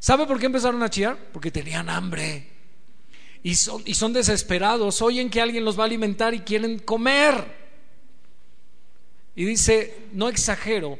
[0.00, 1.18] ¿Sabe por qué empezaron a chillar?
[1.32, 2.57] Porque tenían hambre
[3.50, 7.56] y son, desesperados, oyen que alguien los va a alimentar y quieren comer.
[9.34, 10.98] Y dice, no exagero,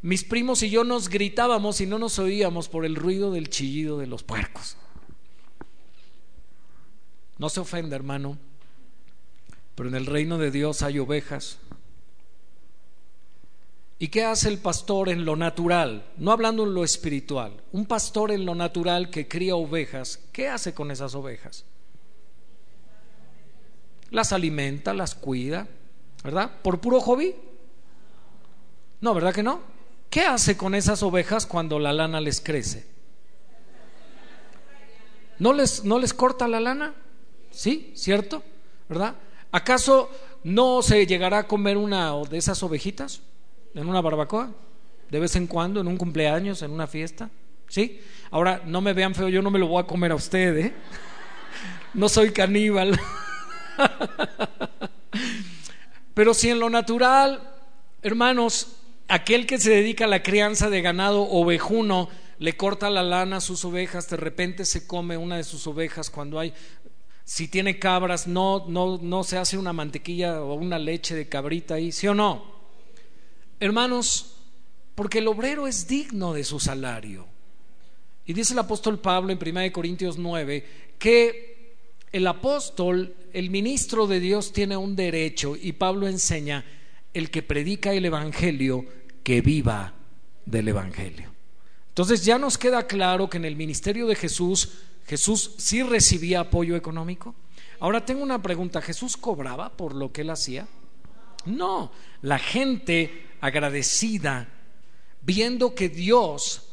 [0.00, 3.98] mis primos y yo nos gritábamos y no nos oíamos por el ruido del chillido
[3.98, 4.76] de los puercos.
[7.36, 8.38] No se ofenda, hermano,
[9.74, 11.58] pero en el reino de Dios hay ovejas.
[13.98, 16.12] ¿Y qué hace el pastor en lo natural?
[16.16, 17.60] No hablando en lo espiritual.
[17.72, 21.64] Un pastor en lo natural que cría ovejas, ¿qué hace con esas ovejas?
[24.10, 25.66] Las alimenta, las cuida,
[26.24, 26.50] ¿verdad?
[26.62, 27.34] ¿Por puro hobby?
[29.00, 29.60] No, ¿verdad que no?
[30.10, 32.86] ¿Qué hace con esas ovejas cuando la lana les crece?
[35.38, 36.94] ¿No les, no les corta la lana?
[37.50, 37.92] ¿Sí?
[37.94, 38.42] ¿Cierto?
[38.88, 39.14] ¿Verdad?
[39.52, 40.10] ¿Acaso
[40.42, 43.20] no se llegará a comer una de esas ovejitas
[43.74, 44.52] en una barbacoa?
[45.10, 47.30] De vez en cuando, en un cumpleaños, en una fiesta.
[47.68, 48.00] ¿Sí?
[48.30, 50.72] Ahora, no me vean feo, yo no me lo voy a comer a usted, ¿eh?
[51.94, 52.98] No soy caníbal.
[56.14, 57.40] Pero si en lo natural,
[58.02, 58.76] hermanos,
[59.08, 63.40] aquel que se dedica a la crianza de ganado ovejuno le corta la lana a
[63.40, 66.54] sus ovejas, de repente se come una de sus ovejas cuando hay
[67.28, 71.74] si tiene cabras, no, no, no se hace una mantequilla o una leche de cabrita
[71.74, 72.42] ahí, ¿sí o no?
[73.60, 74.38] Hermanos,
[74.94, 77.26] porque el obrero es digno de su salario.
[78.24, 81.76] Y dice el apóstol Pablo en 1 Corintios 9 que
[82.12, 86.64] el apóstol, el ministro de Dios tiene un derecho y Pablo enseña
[87.14, 88.84] el que predica el Evangelio
[89.22, 89.94] que viva
[90.44, 91.32] del Evangelio.
[91.88, 94.70] Entonces ya nos queda claro que en el ministerio de Jesús
[95.08, 97.34] Jesús sí recibía apoyo económico.
[97.80, 100.68] Ahora tengo una pregunta, ¿Jesús cobraba por lo que él hacía?
[101.46, 104.48] No, la gente agradecida,
[105.22, 106.68] viendo que Dios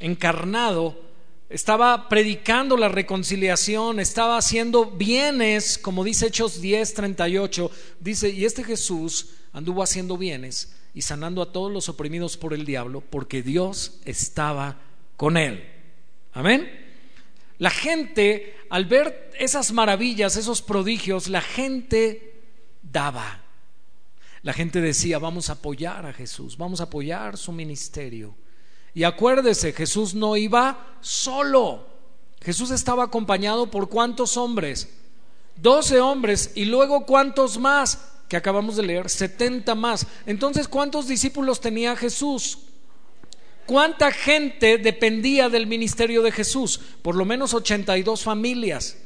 [0.00, 1.00] encarnado
[1.48, 8.64] estaba predicando la reconciliación, estaba haciendo bienes, como dice Hechos 10, 38, dice, y este
[8.64, 13.98] Jesús anduvo haciendo bienes y sanando a todos los oprimidos por el diablo, porque Dios
[14.04, 14.80] estaba
[15.16, 15.64] con él.
[16.32, 16.70] Amén.
[17.58, 22.42] La gente, al ver esas maravillas, esos prodigios, la gente
[22.82, 23.42] daba.
[24.42, 28.36] La gente decía, vamos a apoyar a Jesús, vamos a apoyar su ministerio.
[28.98, 31.86] Y acuérdese, Jesús no iba solo.
[32.42, 34.88] Jesús estaba acompañado por cuántos hombres?
[35.54, 40.04] Doce hombres y luego cuántos más que acabamos de leer, setenta más.
[40.26, 42.58] Entonces, ¿cuántos discípulos tenía Jesús?
[43.66, 46.80] ¿Cuánta gente dependía del ministerio de Jesús?
[47.00, 48.96] Por lo menos 82 familias,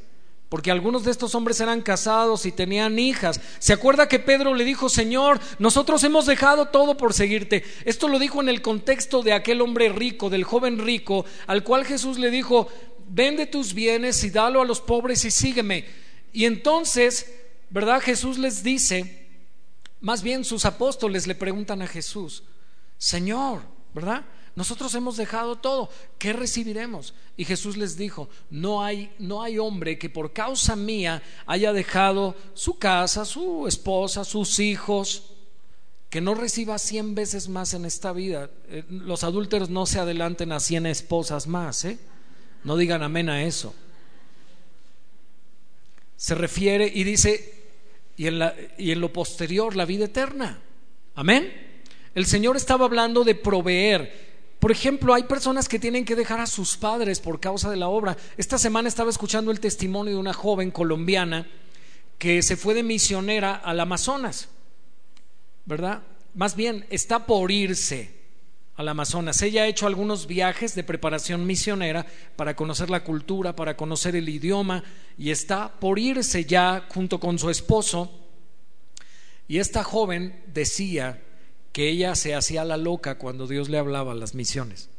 [0.53, 3.41] porque algunos de estos hombres eran casados y tenían hijas.
[3.59, 7.65] ¿Se acuerda que Pedro le dijo, Señor, nosotros hemos dejado todo por seguirte?
[7.87, 11.87] Esto lo dijo en el contexto de aquel hombre rico, del joven rico, al cual
[11.87, 12.69] Jesús le dijo,
[13.09, 15.87] vende tus bienes y dalo a los pobres y sígueme.
[16.35, 17.33] Y entonces,
[17.71, 18.03] ¿verdad?
[18.03, 19.27] Jesús les dice,
[20.03, 22.43] más bien sus apóstoles le preguntan a Jesús,
[22.99, 23.63] Señor,
[23.95, 24.27] ¿verdad?
[24.55, 25.89] Nosotros hemos dejado todo,
[26.19, 27.15] ¿qué recibiremos?
[27.37, 32.37] Y Jesús les dijo, no hay, no hay hombre que por causa mía haya dejado
[32.53, 35.33] su casa, su esposa, sus hijos,
[36.11, 38.51] que no reciba cien veces más en esta vida.
[38.69, 41.99] Eh, los adúlteros no se adelanten a cien esposas más, ¿eh?
[42.65, 43.75] No digan amén a eso.
[46.17, 47.55] Se refiere y dice,
[48.19, 50.61] y en, la, y en lo posterior, la vida eterna.
[51.15, 51.51] Amén.
[52.15, 54.32] El Señor estaba hablando de proveer
[54.63, 57.89] por ejemplo, hay personas que tienen que dejar a sus padres por causa de la
[57.89, 58.17] obra.
[58.37, 61.49] Esta semana estaba escuchando el testimonio de una joven colombiana
[62.17, 64.51] que se fue de misionera al Amazonas,
[65.65, 66.03] ¿verdad?
[66.35, 68.15] Más bien, está por irse
[68.77, 69.43] al Amazonas.
[69.43, 74.29] Ella ha hecho algunos viajes de preparación misionera para conocer la cultura, para conocer el
[74.29, 74.85] idioma,
[75.19, 78.13] y está por irse ya junto con su esposo.
[79.49, 81.21] Y esta joven decía,
[81.73, 84.91] que ella se hacía la loca cuando Dios le hablaba a las misiones.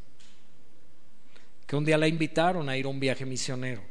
[1.67, 3.81] Que un día la invitaron a ir a un viaje misionero.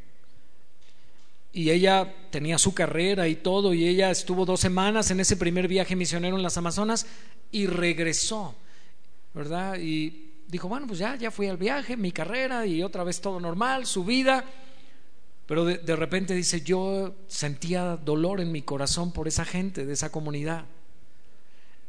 [1.53, 5.69] Y ella tenía su carrera y todo, y ella estuvo dos semanas en ese primer
[5.69, 7.07] viaje misionero en las Amazonas
[7.51, 8.55] y regresó,
[9.35, 9.79] ¿verdad?
[9.79, 13.39] Y dijo, bueno, pues ya, ya fui al viaje, mi carrera y otra vez todo
[13.39, 14.45] normal, su vida.
[15.47, 19.93] Pero de, de repente dice, yo sentía dolor en mi corazón por esa gente, de
[19.93, 20.65] esa comunidad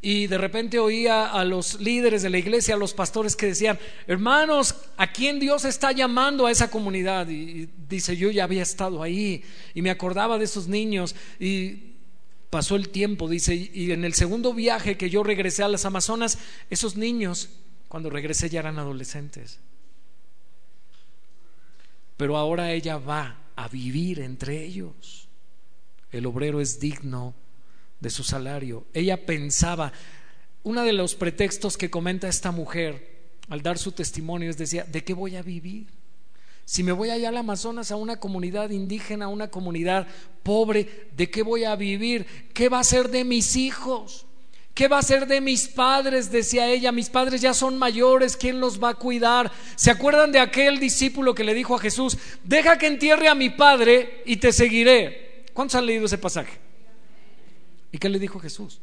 [0.06, 3.80] y de repente oía a los líderes de la iglesia, a los pastores que decían,
[4.06, 7.30] hermanos, ¿a quién Dios está llamando a esa comunidad?
[7.30, 11.94] Y, dice, yo ya había estado ahí y me acordaba de esos niños y
[12.50, 16.38] pasó el tiempo, dice, y en el segundo viaje que yo regresé a las Amazonas,
[16.70, 17.52] esos niños,
[17.88, 19.62] cuando regresé ya eran adolescentes.
[22.18, 25.30] Pero ahora ella va a vivir entre ellos.
[26.12, 27.34] El obrero es digno
[28.04, 28.86] de su salario.
[28.94, 29.92] Ella pensaba,
[30.62, 33.12] uno de los pretextos que comenta esta mujer
[33.50, 35.88] al dar su testimonio es decía, ¿de qué voy a vivir?
[36.66, 40.08] Si me voy allá al Amazonas a una comunidad indígena, a una comunidad
[40.44, 42.26] pobre, ¿de qué voy a vivir?
[42.54, 44.26] ¿Qué va a ser de mis hijos?
[44.74, 46.32] ¿Qué va a ser de mis padres?
[46.32, 49.52] Decía ella, mis padres ya son mayores, ¿quién los va a cuidar?
[49.76, 53.50] ¿Se acuerdan de aquel discípulo que le dijo a Jesús, deja que entierre a mi
[53.50, 55.46] padre y te seguiré?
[55.54, 56.63] ¿Cuántos han leído ese pasaje?
[57.94, 58.82] ¿Y qué le dijo Jesús?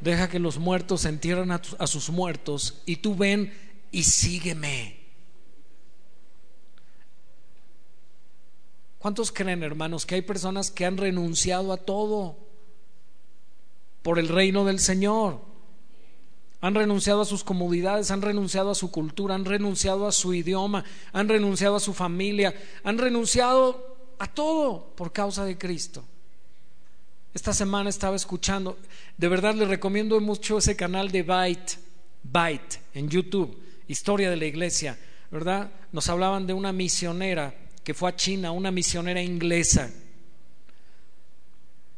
[0.00, 3.54] Deja que los muertos entierren a, a sus muertos y tú ven
[3.92, 5.00] y sígueme.
[8.98, 12.36] ¿Cuántos creen, hermanos, que hay personas que han renunciado a todo
[14.02, 15.40] por el reino del Señor?
[16.60, 20.84] Han renunciado a sus comodidades, han renunciado a su cultura, han renunciado a su idioma,
[21.12, 26.04] han renunciado a su familia, han renunciado a todo por causa de Cristo.
[27.34, 28.78] Esta semana estaba escuchando,
[29.16, 31.78] de verdad les recomiendo mucho ese canal de Byte,
[32.22, 33.58] Byte en YouTube,
[33.88, 34.98] Historia de la Iglesia,
[35.30, 35.70] ¿verdad?
[35.92, 37.54] Nos hablaban de una misionera
[37.84, 39.90] que fue a China, una misionera inglesa.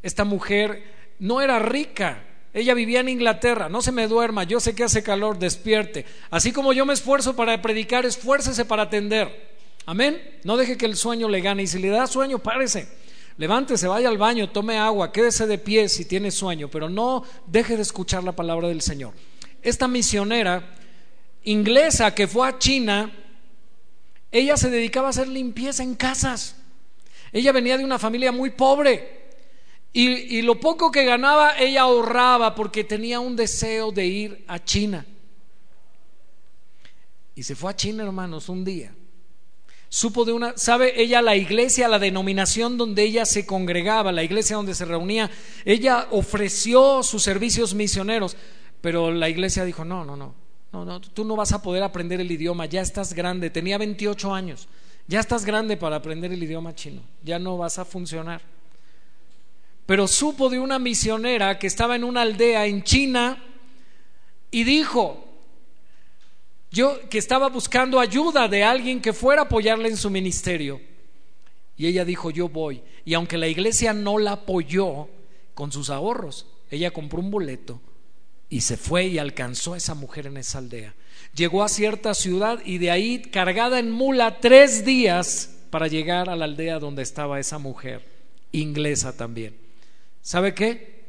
[0.03, 0.85] Esta mujer
[1.19, 2.23] no era rica,
[2.53, 6.07] ella vivía en Inglaterra, no se me duerma, yo sé que hace calor, despierte.
[6.31, 9.53] Así como yo me esfuerzo para predicar, esfuércese para atender.
[9.85, 10.39] Amén.
[10.45, 12.87] No deje que el sueño le gane y si le da sueño, párese.
[13.37, 17.77] Levántese, vaya al baño, tome agua, quédese de pie si tiene sueño, pero no deje
[17.77, 19.13] de escuchar la palabra del Señor.
[19.61, 20.77] Esta misionera
[21.43, 23.13] inglesa que fue a China,
[24.31, 26.57] ella se dedicaba a hacer limpieza en casas.
[27.33, 29.25] Ella venía de una familia muy pobre
[29.93, 34.63] y, y lo poco que ganaba ella ahorraba porque tenía un deseo de ir a
[34.63, 35.05] China.
[37.35, 38.95] Y se fue a China, hermanos, un día.
[39.95, 44.57] Supo de una, sabe ella la iglesia, la denominación donde ella se congregaba, la iglesia
[44.57, 45.31] donde se reunía,
[45.65, 48.37] ella ofreció sus servicios misioneros,
[48.81, 50.35] pero la iglesia dijo, no, no, no,
[50.73, 54.35] no, no, tú no vas a poder aprender el idioma, ya estás grande, tenía 28
[54.35, 54.67] años,
[55.07, 58.43] ya estás grande para aprender el idioma chino, ya no vas a funcionar.
[59.87, 63.41] Pero supo de una misionera que estaba en una aldea en China
[64.51, 65.34] y dijo,
[66.75, 70.81] yo que estaba buscando ayuda de alguien que fuera a apoyarle en su ministerio.
[71.77, 72.83] Y ella dijo, yo voy.
[73.05, 75.09] Y aunque la iglesia no la apoyó
[75.55, 77.81] con sus ahorros, ella compró un boleto
[78.49, 80.95] y se fue y alcanzó a esa mujer en esa aldea.
[81.35, 86.37] Llegó a cierta ciudad y de ahí cargada en mula tres días para llegar a
[86.37, 88.05] la aldea donde estaba esa mujer,
[88.53, 89.57] inglesa también.
[90.23, 91.05] ¿Sabe qué?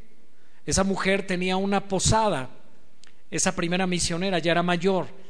[0.65, 2.49] Esa mujer tenía una posada,
[3.31, 5.24] esa primera misionera ya era mayor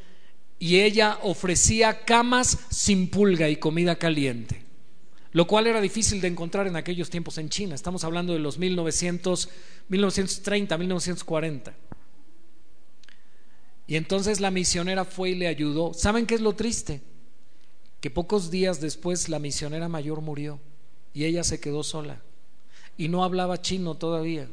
[0.60, 4.62] y ella ofrecía camas sin pulga y comida caliente,
[5.32, 7.76] lo cual era difícil de encontrar en aquellos tiempos en China.
[7.76, 9.50] Estamos hablando de los 1900,
[9.90, 11.74] 1930, 1940.
[13.88, 15.94] Y entonces la misionera fue y le ayudó.
[15.94, 17.02] ¿Saben qué es lo triste?
[18.02, 20.60] Que pocos días después la misionera mayor murió
[21.14, 22.22] y ella se quedó sola
[22.98, 24.48] y no hablaba chino todavía.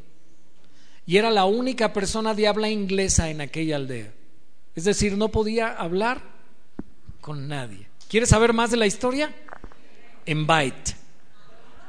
[1.06, 4.12] Y era la única persona de habla inglesa en aquella aldea.
[4.74, 6.22] Es decir, no podía hablar
[7.20, 7.88] con nadie.
[8.08, 9.34] ¿Quieres saber más de la historia?
[10.26, 10.96] En Byte.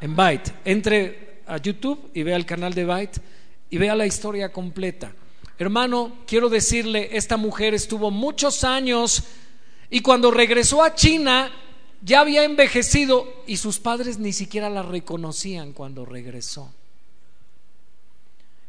[0.01, 0.53] En Byte.
[0.65, 3.21] Entre a YouTube y vea el canal de Byte
[3.69, 5.13] y vea la historia completa.
[5.57, 9.23] Hermano, quiero decirle, esta mujer estuvo muchos años
[9.89, 11.51] y cuando regresó a China
[12.01, 16.73] ya había envejecido y sus padres ni siquiera la reconocían cuando regresó.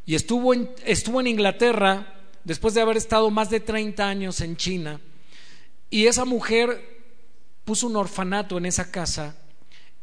[0.05, 2.13] Y estuvo en, estuvo en Inglaterra
[2.45, 5.01] después de haber estado más de 30 años en China,
[5.89, 6.95] y esa mujer
[7.65, 9.35] puso un orfanato en esa casa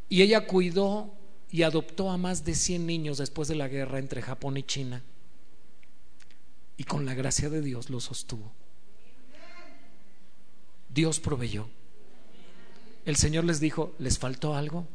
[0.09, 1.15] y ella cuidó
[1.51, 5.03] y adoptó a más de 100 niños después de la guerra entre Japón y China.
[6.77, 8.53] Y con la gracia de Dios lo sostuvo.
[10.89, 11.69] Dios proveyó.
[13.05, 14.87] El Señor les dijo, ¿les faltó algo?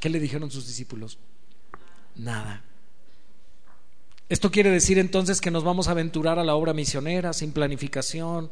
[0.00, 1.18] ¿Qué le dijeron sus discípulos?
[2.14, 2.62] Nada.
[4.28, 8.50] Esto quiere decir entonces que nos vamos a aventurar a la obra misionera sin planificación,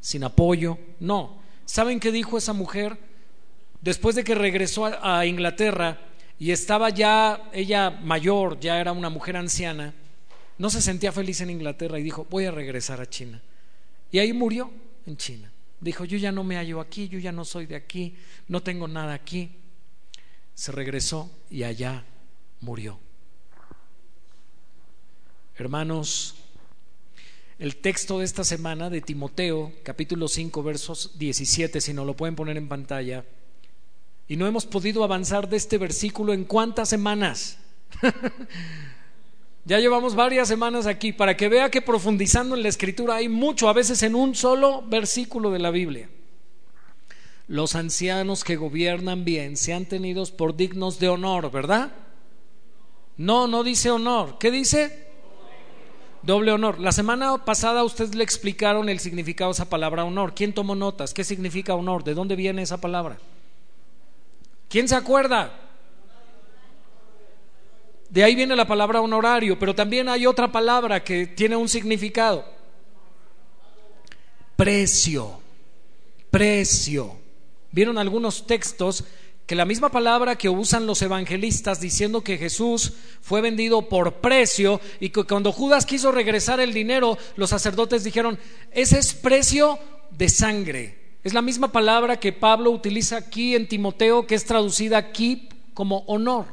[0.00, 0.78] sin apoyo.
[0.98, 1.38] No.
[1.66, 2.98] ¿Saben qué dijo esa mujer?
[3.82, 6.00] Después de que regresó a Inglaterra
[6.38, 9.94] y estaba ya ella mayor, ya era una mujer anciana,
[10.58, 13.40] no se sentía feliz en Inglaterra y dijo, voy a regresar a China.
[14.10, 14.70] Y ahí murió
[15.06, 15.50] en China.
[15.80, 18.14] Dijo, yo ya no me hallo aquí, yo ya no soy de aquí,
[18.48, 19.50] no tengo nada aquí.
[20.54, 22.04] Se regresó y allá
[22.60, 22.98] murió.
[25.60, 26.36] Hermanos,
[27.58, 32.34] el texto de esta semana de Timoteo, capítulo 5, versos 17, si no lo pueden
[32.34, 33.26] poner en pantalla,
[34.26, 37.58] y no hemos podido avanzar de este versículo en cuántas semanas.
[39.66, 43.68] ya llevamos varias semanas aquí para que vea que profundizando en la escritura hay mucho,
[43.68, 46.08] a veces en un solo versículo de la Biblia.
[47.48, 51.92] Los ancianos que gobiernan bien sean tenidos por dignos de honor, ¿verdad?
[53.18, 54.38] No, no dice honor.
[54.38, 55.09] ¿Qué dice?
[56.22, 56.78] Doble honor.
[56.78, 60.34] La semana pasada ustedes le explicaron el significado de esa palabra honor.
[60.34, 61.14] ¿Quién tomó notas?
[61.14, 62.04] ¿Qué significa honor?
[62.04, 63.18] ¿De dónde viene esa palabra?
[64.68, 65.52] ¿Quién se acuerda?
[68.10, 72.44] De ahí viene la palabra honorario, pero también hay otra palabra que tiene un significado.
[74.56, 75.40] Precio,
[76.30, 77.16] precio.
[77.72, 79.04] Vieron algunos textos
[79.50, 84.80] que la misma palabra que usan los evangelistas diciendo que Jesús fue vendido por precio
[85.00, 88.38] y que cuando Judas quiso regresar el dinero, los sacerdotes dijeron,
[88.70, 89.76] ese es precio
[90.12, 91.16] de sangre.
[91.24, 96.04] Es la misma palabra que Pablo utiliza aquí en Timoteo, que es traducida aquí como
[96.06, 96.46] honor.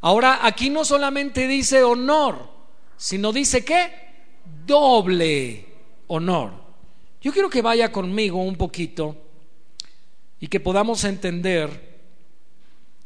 [0.00, 2.50] Ahora, aquí no solamente dice honor,
[2.96, 3.88] sino dice que
[4.66, 5.64] doble
[6.08, 6.54] honor.
[7.22, 9.25] Yo quiero que vaya conmigo un poquito
[10.40, 11.96] y que podamos entender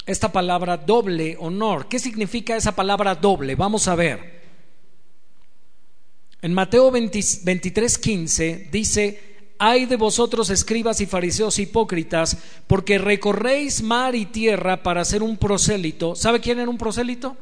[0.06, 1.86] esta palabra doble honor.
[1.88, 3.54] ¿Qué significa esa palabra doble?
[3.54, 4.40] Vamos a ver.
[6.42, 14.14] En Mateo 23, 15 dice, hay de vosotros escribas y fariseos hipócritas, porque recorréis mar
[14.14, 16.16] y tierra para ser un prosélito.
[16.16, 17.36] ¿Sabe quién era un prosélito?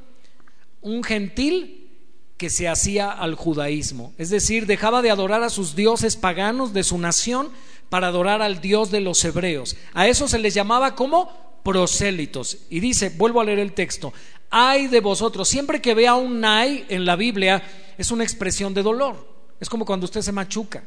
[0.81, 1.89] Un gentil
[2.37, 4.15] que se hacía al judaísmo.
[4.19, 7.51] Es decir, dejaba de adorar a sus dioses paganos de su nación
[7.89, 9.77] para adorar al Dios de los hebreos.
[9.95, 12.59] A eso se les llamaba como prosélitos.
[12.71, 14.13] Y dice, vuelvo a leer el texto,
[14.51, 17.63] hay de vosotros, siempre que vea un hay en la Biblia,
[17.99, 19.27] es una expresión de dolor.
[19.61, 20.85] Es como cuando usted se machuca.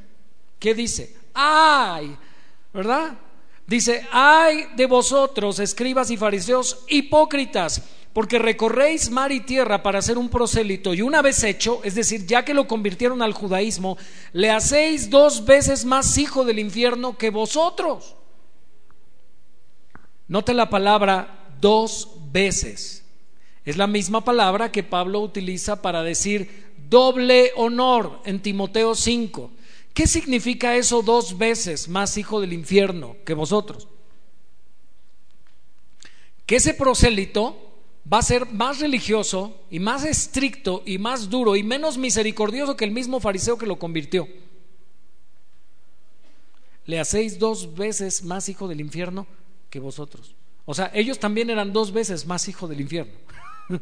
[0.58, 1.16] ¿Qué dice?
[1.34, 2.16] ¡Ay!
[2.74, 3.18] ¿Verdad?
[3.68, 7.82] Dice, ay de vosotros, escribas y fariseos hipócritas,
[8.14, 12.26] porque recorréis mar y tierra para hacer un prosélito y una vez hecho, es decir,
[12.26, 13.97] ya que lo convirtieron al judaísmo,
[14.34, 18.16] le hacéis dos veces más hijo del infierno que vosotros.
[20.28, 23.05] Note la palabra dos veces.
[23.64, 29.51] Es la misma palabra que Pablo utiliza para decir doble honor en Timoteo 5.
[29.93, 33.88] ¿Qué significa eso dos veces más hijo del infierno que vosotros?
[36.45, 37.70] Que ese prosélito
[38.12, 42.86] va a ser más religioso y más estricto y más duro y menos misericordioso que
[42.86, 44.28] el mismo fariseo que lo convirtió.
[46.86, 49.28] Le hacéis dos veces más hijo del infierno
[49.70, 50.36] que vosotros.
[50.66, 53.14] O sea, ellos también eran dos veces más hijo del infierno.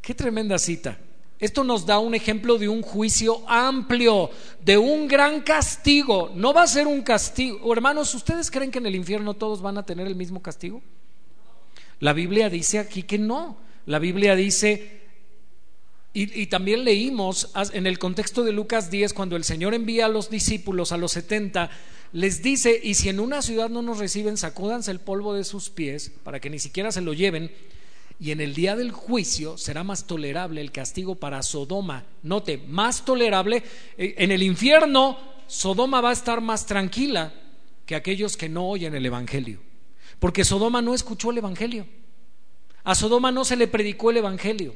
[0.00, 0.98] Qué tremenda cita.
[1.38, 4.30] Esto nos da un ejemplo de un juicio amplio,
[4.64, 6.32] de un gran castigo.
[6.34, 7.72] No va a ser un castigo.
[7.72, 10.82] Hermanos, ¿ustedes creen que en el infierno todos van a tener el mismo castigo?
[12.00, 13.58] La Biblia dice aquí que no.
[13.86, 15.00] La Biblia dice,
[16.12, 20.30] y, también leímos en el contexto de Lucas 10, cuando el Señor envía a los
[20.30, 21.70] discípulos, a los 70,
[22.12, 25.70] les dice, y si en una ciudad no nos reciben, sacúdanse el polvo de sus
[25.70, 27.50] pies para que ni siquiera se lo lleven
[28.20, 32.04] y en el día del juicio será más tolerable el castigo para Sodoma.
[32.22, 33.62] Note, más tolerable.
[33.96, 37.32] Eh, en el infierno, Sodoma va a estar más tranquila
[37.86, 39.60] que aquellos que no oyen el Evangelio.
[40.18, 41.86] Porque Sodoma no escuchó el Evangelio.
[42.84, 44.74] A Sodoma no se le predicó el Evangelio.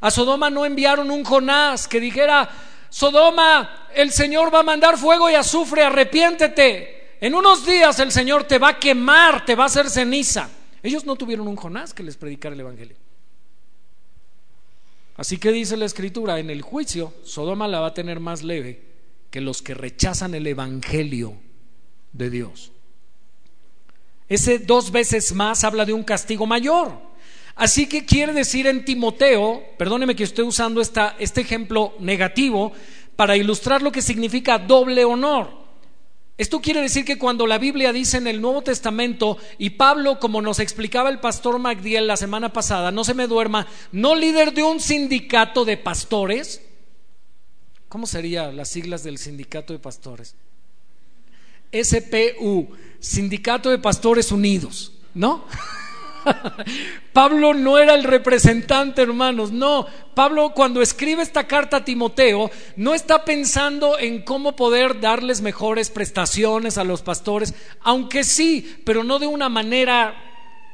[0.00, 2.48] A Sodoma no enviaron un Jonás que dijera,
[2.90, 7.16] Sodoma, el Señor va a mandar fuego y azufre, arrepiéntete.
[7.20, 10.48] En unos días el Señor te va a quemar, te va a hacer ceniza.
[10.82, 12.96] Ellos no tuvieron un Jonás que les predicara el Evangelio.
[15.16, 18.82] Así que dice la Escritura, en el juicio, Sodoma la va a tener más leve
[19.30, 21.34] que los que rechazan el Evangelio
[22.12, 22.72] de Dios.
[24.28, 26.92] Ese dos veces más habla de un castigo mayor.
[27.54, 32.72] Así que quiere decir en Timoteo, perdóneme que estoy usando esta, este ejemplo negativo
[33.16, 35.66] para ilustrar lo que significa doble honor.
[36.38, 40.42] Esto quiere decir que cuando la Biblia dice en el Nuevo Testamento, y Pablo, como
[40.42, 44.62] nos explicaba el pastor Magdiel la semana pasada, no se me duerma, no líder de
[44.62, 46.60] un sindicato de pastores,
[47.88, 50.34] ¿cómo serían las siglas del sindicato de pastores?
[51.82, 52.68] SPU,
[52.98, 55.44] Sindicato de Pastores Unidos, ¿no?
[57.12, 59.86] Pablo no era el representante, hermanos, no.
[60.14, 65.90] Pablo cuando escribe esta carta a Timoteo no está pensando en cómo poder darles mejores
[65.90, 70.14] prestaciones a los pastores, aunque sí, pero no de una manera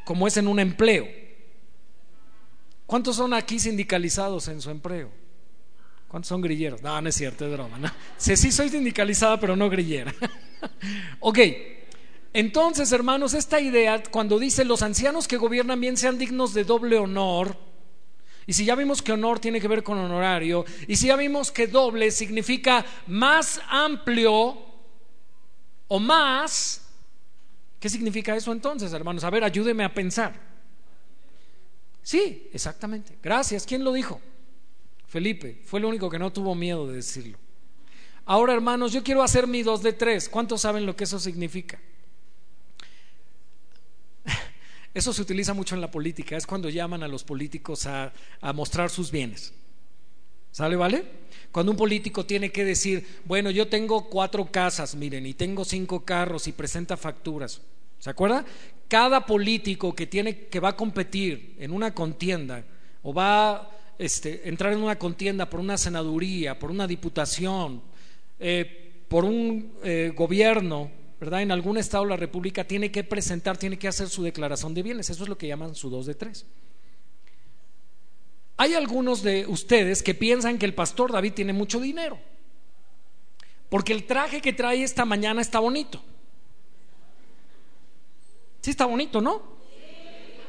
[0.05, 1.07] como es en un empleo.
[2.87, 5.22] ¿Cuántos son aquí sindicalizados en su empleo?
[6.13, 6.83] ¿Cuántos son grilleros?
[6.83, 7.79] No, no es cierto, es broma.
[7.79, 7.91] ¿no?
[8.19, 10.15] Sí, sí soy sindicalizada, pero no grillera.
[11.21, 11.39] ok,
[12.35, 16.99] entonces, hermanos, esta idea, cuando dice los ancianos que gobiernan bien sean dignos de doble
[16.99, 17.57] honor,
[18.47, 21.51] y si ya vimos que honor tiene que ver con honorario, y si ya vimos
[21.51, 24.59] que doble significa más amplio
[25.89, 26.91] o más,
[27.81, 29.25] ¿qué significa eso entonces, hermanos?
[29.25, 30.39] A ver, ayúdeme a pensar.
[32.03, 33.17] Sí, exactamente.
[33.23, 33.65] Gracias.
[33.65, 34.21] ¿Quién lo dijo?
[35.13, 35.61] Felipe.
[35.67, 37.37] Fue el único que no tuvo miedo de decirlo.
[38.25, 40.27] Ahora, hermanos, yo quiero hacer mi dos de tres.
[40.27, 41.79] ¿Cuántos saben lo que eso significa?
[44.95, 48.11] Eso se utiliza mucho en la política, es cuando llaman a los políticos a,
[48.55, 49.53] mostrar sus bienes.
[50.51, 51.05] ¿Sale, vale?
[51.51, 56.07] Cuando un político tiene que decir, bueno, yo tengo cuatro casas, miren, y tengo cinco
[56.07, 57.61] carros y presenta facturas.
[57.99, 58.47] ¿Se acuerda?
[58.89, 62.65] Cada político que tiene que va a competir en una contienda
[63.03, 67.81] o va este, entrar en una contienda por una senaduría, por una diputación,
[68.41, 70.91] eh, por un eh, gobierno,
[71.21, 71.43] ¿verdad?
[71.43, 74.83] En algún estado de la República tiene que presentar, tiene que hacer su declaración de
[74.83, 75.09] bienes.
[75.09, 76.47] Eso es lo que llaman su dos de tres.
[78.57, 82.19] Hay algunos de ustedes que piensan que el pastor David tiene mucho dinero,
[83.69, 86.03] porque el traje que trae esta mañana está bonito.
[88.63, 89.43] Sí está bonito, ¿no?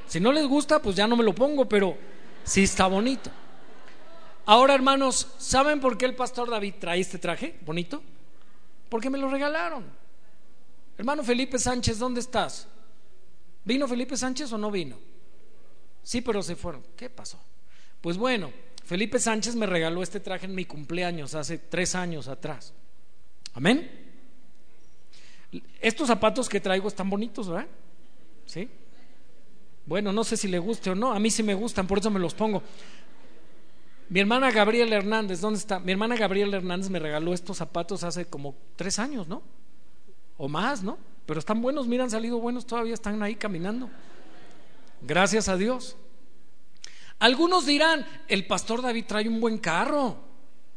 [0.08, 1.95] Si no les gusta, pues ya no me lo pongo, pero
[2.43, 3.30] sí está bonito.
[4.46, 8.02] Ahora, hermanos, ¿saben por qué el pastor David trae este traje bonito?
[8.89, 9.86] Porque me lo regalaron.
[10.98, 12.68] Hermano Felipe Sánchez, ¿dónde estás?
[13.64, 14.98] ¿Vino Felipe Sánchez o no vino?
[16.04, 16.84] Sí, pero se fueron.
[16.96, 17.39] ¿Qué pasó?
[18.02, 18.52] Pues bueno,
[18.84, 22.74] Felipe Sánchez me regaló este traje en mi cumpleaños hace tres años atrás.
[23.54, 23.89] Amén.
[25.80, 27.68] Estos zapatos que traigo están bonitos, ¿verdad?
[28.46, 28.70] ¿Sí?
[29.86, 32.10] Bueno, no sé si le guste o no, a mí sí me gustan, por eso
[32.10, 32.64] me los pongo.
[34.14, 35.80] Mi hermana Gabriela Hernández, ¿dónde está?
[35.80, 39.41] Mi hermana Gabriela Hernández me regaló estos zapatos hace como tres años, ¿no?
[40.38, 40.99] O más, ¿no?
[41.26, 43.89] Pero están buenos, mira, han salido buenos, todavía están ahí caminando.
[45.01, 45.97] Gracias a Dios.
[47.18, 50.20] Algunos dirán, el pastor David trae un buen carro.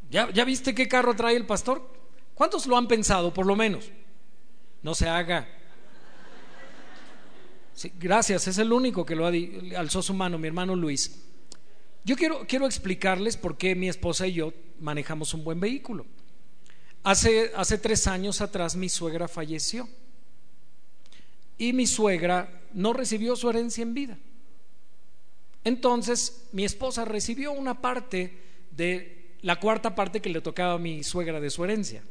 [0.09, 1.93] ¿Ya, ¿Ya viste qué carro trae el pastor?
[2.33, 3.91] ¿Cuántos lo han pensado, por lo menos?
[4.81, 5.47] No se haga
[7.99, 11.26] gracias, es el único que lo alzó su mano, mi hermano Luis.
[12.07, 16.07] Yo quiero, quiero explicarles por qué mi esposa y yo manejamos un buen vehículo.
[17.03, 19.89] Hace, hace tres años atrás mi suegra falleció
[21.59, 24.19] y mi suegra no recibió su herencia en vida.
[25.65, 28.39] Entonces mi esposa recibió una parte
[28.71, 32.05] de la cuarta parte que le tocaba a mi suegra de su herencia.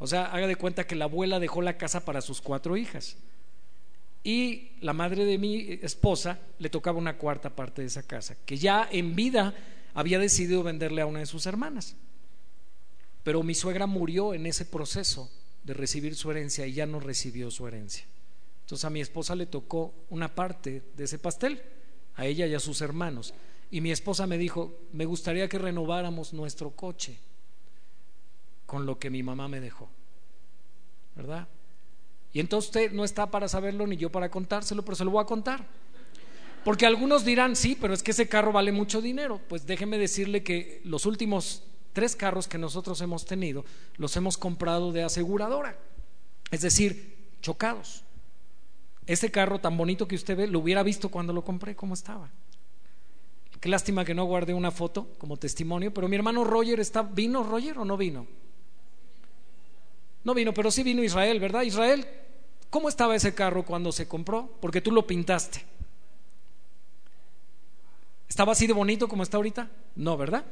[0.00, 3.16] O sea, haga de cuenta que la abuela dejó la casa para sus cuatro hijas
[4.26, 8.56] y la madre de mi esposa le tocaba una cuarta parte de esa casa, que
[8.56, 9.54] ya en vida
[9.94, 11.94] había decidido venderle a una de sus hermanas.
[13.22, 15.30] Pero mi suegra murió en ese proceso
[15.62, 18.04] de recibir su herencia y ya no recibió su herencia.
[18.62, 21.62] Entonces a mi esposa le tocó una parte de ese pastel,
[22.16, 23.32] a ella y a sus hermanos.
[23.70, 27.16] Y mi esposa me dijo, me gustaría que renováramos nuestro coche
[28.66, 29.88] con lo que mi mamá me dejó.
[31.14, 31.46] ¿Verdad?
[32.36, 35.22] Y entonces usted no está para saberlo ni yo para contárselo, pero se lo voy
[35.22, 35.64] a contar.
[36.66, 39.40] Porque algunos dirán, sí, pero es que ese carro vale mucho dinero.
[39.48, 41.62] Pues déjeme decirle que los últimos
[41.94, 43.64] tres carros que nosotros hemos tenido
[43.96, 45.78] los hemos comprado de aseguradora,
[46.50, 48.04] es decir, chocados.
[49.06, 52.28] Ese carro tan bonito que usted ve, lo hubiera visto cuando lo compré, cómo estaba.
[53.62, 57.44] Qué lástima que no guardé una foto como testimonio, pero mi hermano Roger está, ¿vino
[57.44, 58.26] Roger o no vino?
[60.22, 61.62] No vino, pero sí vino Israel, ¿verdad?
[61.62, 62.06] Israel,
[62.70, 64.50] ¿Cómo estaba ese carro cuando se compró?
[64.60, 65.64] Porque tú lo pintaste.
[68.28, 69.70] ¿Estaba así de bonito como está ahorita?
[69.94, 70.44] No, ¿verdad?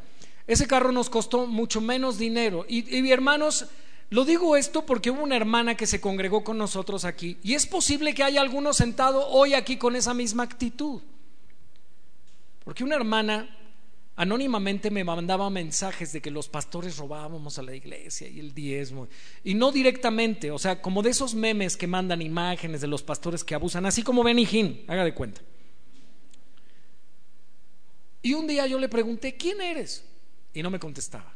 [0.46, 2.64] Ese carro nos costó mucho menos dinero.
[2.68, 3.66] Y, y hermanos,
[4.10, 7.38] lo digo esto porque hubo una hermana que se congregó con nosotros aquí.
[7.42, 11.02] Y es posible que haya alguno sentado hoy aquí con esa misma actitud.
[12.64, 13.48] Porque una hermana
[14.16, 19.08] anónimamente me mandaba mensajes de que los pastores robábamos a la iglesia y el diezmo.
[19.42, 23.42] Y no directamente, o sea, como de esos memes que mandan imágenes de los pastores
[23.42, 25.40] que abusan, así como Benny Hinn, haga de cuenta.
[28.22, 30.04] Y un día yo le pregunté, ¿quién eres?
[30.54, 31.34] Y no me contestaba,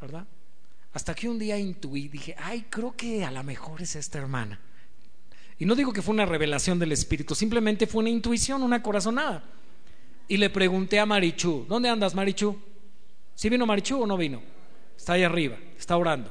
[0.00, 0.26] ¿verdad?
[0.92, 4.60] Hasta que un día intuí, dije, ay, creo que a lo mejor es esta hermana.
[5.58, 9.44] Y no digo que fue una revelación del Espíritu, simplemente fue una intuición, una corazonada
[10.28, 12.56] y le pregunté a Marichu, ¿dónde andas Marichu?
[13.34, 14.42] ¿Sí vino Marichu o no vino?
[14.96, 16.30] Está ahí arriba, está orando.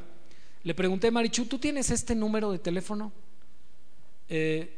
[0.63, 3.11] Le pregunté a Marichu, ¿tú tienes este número de teléfono?
[4.29, 4.77] Eh,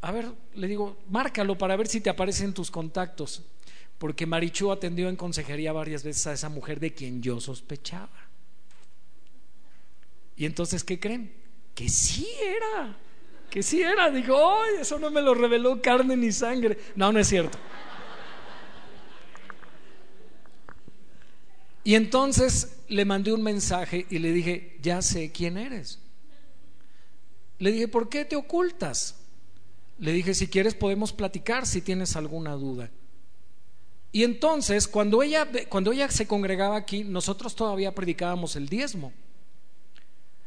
[0.00, 3.42] a ver, le digo, márcalo para ver si te aparecen tus contactos.
[3.98, 8.28] Porque Marichu atendió en consejería varias veces a esa mujer de quien yo sospechaba.
[10.36, 11.32] Y entonces, ¿qué creen?
[11.74, 12.96] Que sí era,
[13.50, 14.08] que sí era.
[14.10, 14.82] Digo, ¡ay!
[14.82, 16.78] Eso no me lo reveló carne ni sangre.
[16.94, 17.58] No, no es cierto.
[21.84, 26.00] Y entonces le mandé un mensaje y le dije, ya sé quién eres.
[27.58, 29.16] Le dije, ¿por qué te ocultas?
[29.98, 32.90] Le dije, si quieres podemos platicar si tienes alguna duda.
[34.12, 39.12] Y entonces, cuando ella, cuando ella se congregaba aquí, nosotros todavía predicábamos el diezmo.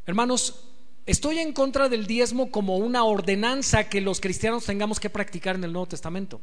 [0.05, 0.71] Hermanos,
[1.07, 5.63] Estoy en contra del diezmo como una ordenanza que los cristianos tengamos que practicar en
[5.63, 6.41] el Nuevo Testamento,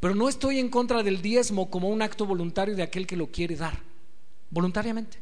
[0.00, 3.26] pero no estoy en contra del diezmo como un acto voluntario de aquel que lo
[3.26, 3.78] quiere dar,
[4.50, 5.18] voluntariamente.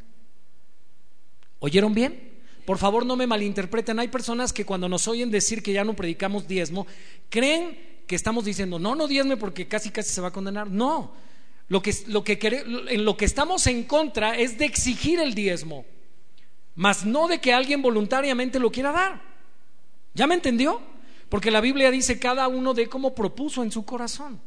[1.59, 2.37] ¿Oyeron bien?
[2.65, 3.99] Por favor no me malinterpreten.
[3.99, 6.87] Hay personas que cuando nos oyen decir que ya no predicamos diezmo,
[7.31, 10.71] creen que estamos diciendo, no, no diezme porque casi casi se va a condenar.
[10.71, 11.13] No,
[11.69, 15.85] lo que, lo que en lo que estamos en contra es de exigir el diezmo
[16.77, 19.21] mas no de que alguien voluntariamente lo quiera dar.
[20.15, 20.81] ¿Ya me entendió?
[21.29, 24.41] Porque la Biblia dice cada uno de cómo propuso en su corazón.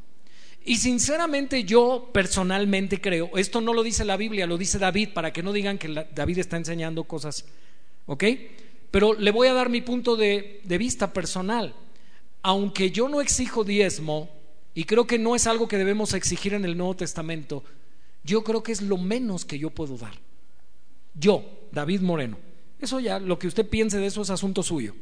[0.70, 5.34] Y sinceramente yo personalmente creo, esto no lo dice la Biblia, lo dice David, para
[5.34, 7.46] que no digan que David está enseñando cosas,
[8.06, 8.24] ¿ok?
[8.92, 11.74] Pero le voy a dar mi punto de, vista personal.
[12.44, 14.30] Aunque yo no exijo diezmo,
[14.76, 17.64] y creo que no es algo que debemos exigir en el Nuevo Testamento,
[18.24, 20.14] yo creo que es lo menos que yo puedo dar.
[21.16, 22.38] Yo, David Moreno.
[22.80, 24.94] Eso ya, lo que usted piense de eso es asunto suyo.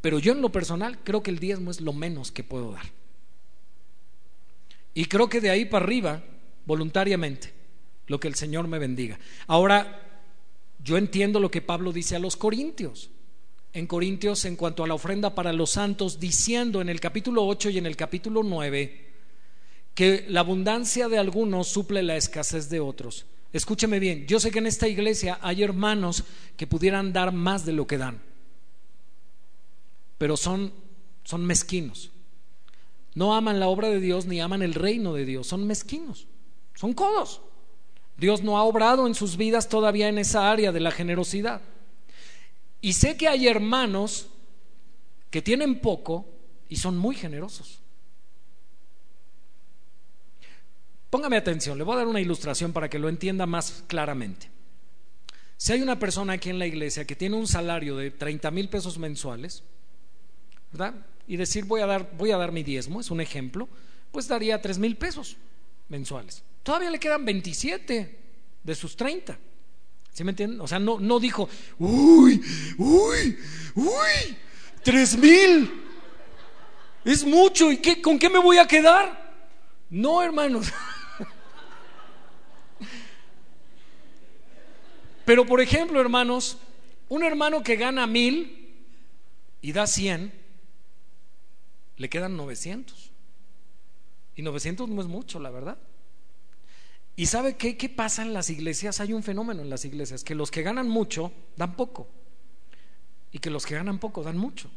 [0.00, 2.86] Pero yo en lo personal creo que el diezmo es lo menos que puedo dar.
[4.98, 6.24] Y creo que de ahí para arriba,
[6.66, 7.52] voluntariamente,
[8.08, 9.16] lo que el Señor me bendiga.
[9.46, 10.02] Ahora,
[10.82, 13.08] yo entiendo lo que Pablo dice a los corintios.
[13.72, 17.70] En Corintios, en cuanto a la ofrenda para los santos, diciendo en el capítulo 8
[17.70, 19.06] y en el capítulo 9
[19.94, 23.26] que la abundancia de algunos suple la escasez de otros.
[23.52, 26.24] Escúcheme bien, yo sé que en esta iglesia hay hermanos
[26.56, 28.20] que pudieran dar más de lo que dan,
[30.18, 30.72] pero son,
[31.22, 32.10] son mezquinos.
[33.18, 36.28] No aman la obra de Dios ni aman el reino de Dios, son mezquinos,
[36.76, 37.40] son codos.
[38.16, 41.60] Dios no ha obrado en sus vidas todavía en esa área de la generosidad.
[42.80, 44.28] Y sé que hay hermanos
[45.30, 46.26] que tienen poco
[46.68, 47.80] y son muy generosos.
[51.10, 54.48] Póngame atención, le voy a dar una ilustración para que lo entienda más claramente.
[55.56, 58.68] Si hay una persona aquí en la iglesia que tiene un salario de 30 mil
[58.68, 59.64] pesos mensuales,
[60.70, 60.94] ¿verdad?
[61.28, 63.68] Y decir voy a dar, voy a dar mi diezmo, es un ejemplo,
[64.10, 65.36] pues daría 3 mil pesos
[65.88, 66.42] mensuales.
[66.62, 68.18] Todavía le quedan 27
[68.64, 69.38] de sus 30.
[70.12, 70.60] ¿Sí me entienden?
[70.60, 71.48] O sea, no, no dijo,
[71.78, 72.42] uy,
[72.78, 73.38] uy,
[73.74, 74.36] uy,
[74.82, 75.84] 3 mil.
[77.04, 77.70] Es mucho.
[77.70, 79.28] ¿Y qué, con qué me voy a quedar?
[79.90, 80.72] No, hermanos.
[85.24, 86.56] Pero por ejemplo, hermanos,
[87.08, 88.74] un hermano que gana mil
[89.60, 90.32] y da cien,
[91.98, 93.10] le quedan 900.
[94.36, 95.78] Y 900 no es mucho, la verdad.
[97.16, 99.00] ¿Y sabe qué, qué pasa en las iglesias?
[99.00, 102.08] Hay un fenómeno en las iglesias, que los que ganan mucho dan poco.
[103.32, 104.70] Y que los que ganan poco dan mucho.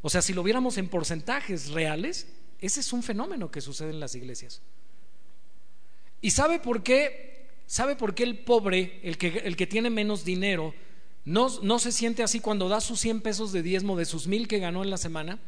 [0.00, 2.28] O sea, si lo viéramos en porcentajes reales,
[2.60, 4.62] ese es un fenómeno que sucede en las iglesias.
[6.22, 7.26] ¿Y sabe por qué
[7.66, 10.72] ¿Sabe por qué el pobre, el que, el que tiene menos dinero,
[11.24, 14.46] no, no, se siente así cuando da sus 100 pesos de diezmo de sus mil
[14.46, 15.40] que ganó en la semana?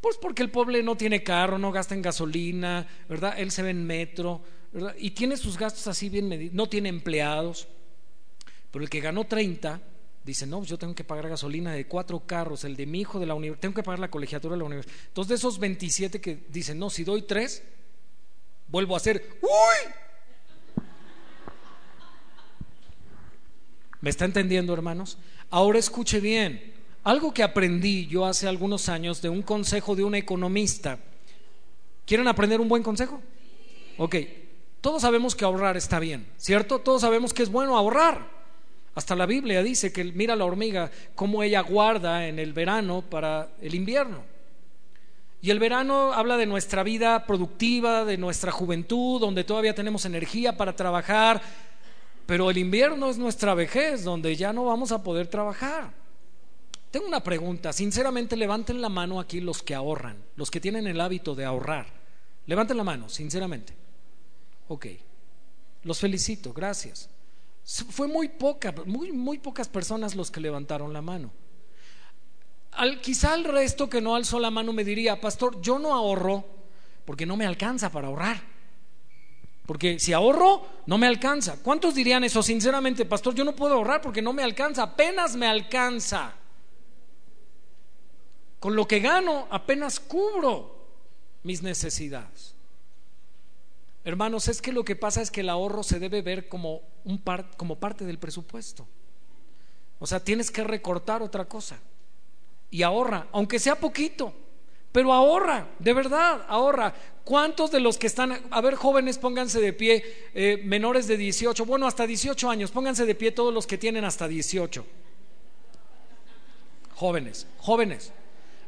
[0.00, 3.34] Pues porque el pobre no tiene carro, no gasta en gasolina, ¿verdad?
[3.38, 4.42] Él se ve en metro,
[4.72, 4.94] ¿verdad?
[4.98, 7.68] Y tiene sus gastos así bien medidos, no tiene empleados.
[8.70, 9.80] Pero el que ganó 30
[10.24, 13.18] dice, no, pues yo tengo que pagar gasolina de cuatro carros, el de mi hijo
[13.18, 14.94] de la universidad, tengo que pagar la colegiatura de la universidad.
[15.08, 17.62] Entonces de esos 27 que dicen, no, si doy tres,
[18.68, 19.92] vuelvo a hacer, uy,
[24.00, 25.18] ¿Me está entendiendo, hermanos?
[25.50, 26.69] Ahora escuche bien.
[27.02, 30.98] Algo que aprendí yo hace algunos años de un consejo de un economista.
[32.06, 33.20] ¿Quieren aprender un buen consejo?
[33.96, 34.16] Ok.
[34.80, 36.78] Todos sabemos que ahorrar está bien, ¿cierto?
[36.78, 38.26] Todos sabemos que es bueno ahorrar.
[38.94, 43.50] Hasta la Biblia dice que mira la hormiga, cómo ella guarda en el verano para
[43.60, 44.24] el invierno.
[45.42, 50.56] Y el verano habla de nuestra vida productiva, de nuestra juventud, donde todavía tenemos energía
[50.56, 51.40] para trabajar,
[52.26, 55.99] pero el invierno es nuestra vejez, donde ya no vamos a poder trabajar.
[56.90, 61.00] Tengo una pregunta, sinceramente levanten la mano aquí los que ahorran, los que tienen el
[61.00, 61.86] hábito de ahorrar.
[62.46, 63.74] Levanten la mano, sinceramente.
[64.68, 64.86] Ok,
[65.84, 67.08] los felicito, gracias.
[67.64, 71.30] Fue muy poca, muy, muy pocas personas los que levantaron la mano.
[72.72, 76.44] Al, quizá el resto que no alzó la mano me diría, pastor, yo no ahorro
[77.04, 78.40] porque no me alcanza para ahorrar.
[79.66, 81.58] Porque si ahorro, no me alcanza.
[81.62, 82.42] ¿Cuántos dirían eso?
[82.42, 86.34] Sinceramente, pastor, yo no puedo ahorrar porque no me alcanza, apenas me alcanza.
[88.60, 90.76] Con lo que gano, apenas cubro
[91.42, 92.54] mis necesidades.
[94.04, 97.22] Hermanos, es que lo que pasa es que el ahorro se debe ver como, un
[97.56, 98.86] como parte del presupuesto.
[99.98, 101.78] O sea, tienes que recortar otra cosa.
[102.70, 104.32] Y ahorra, aunque sea poquito.
[104.92, 106.94] Pero ahorra, de verdad, ahorra.
[107.24, 110.02] ¿Cuántos de los que están, a ver, jóvenes, pónganse de pie,
[110.34, 114.04] eh, menores de 18, bueno, hasta 18 años, pónganse de pie todos los que tienen
[114.04, 114.84] hasta 18.
[116.94, 118.12] jóvenes, jóvenes.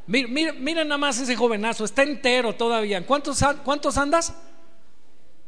[0.07, 2.97] Miren, miren, nada más ese jovenazo, está entero todavía.
[2.97, 4.33] ¿En ¿Cuántos, ¿Cuántos andas?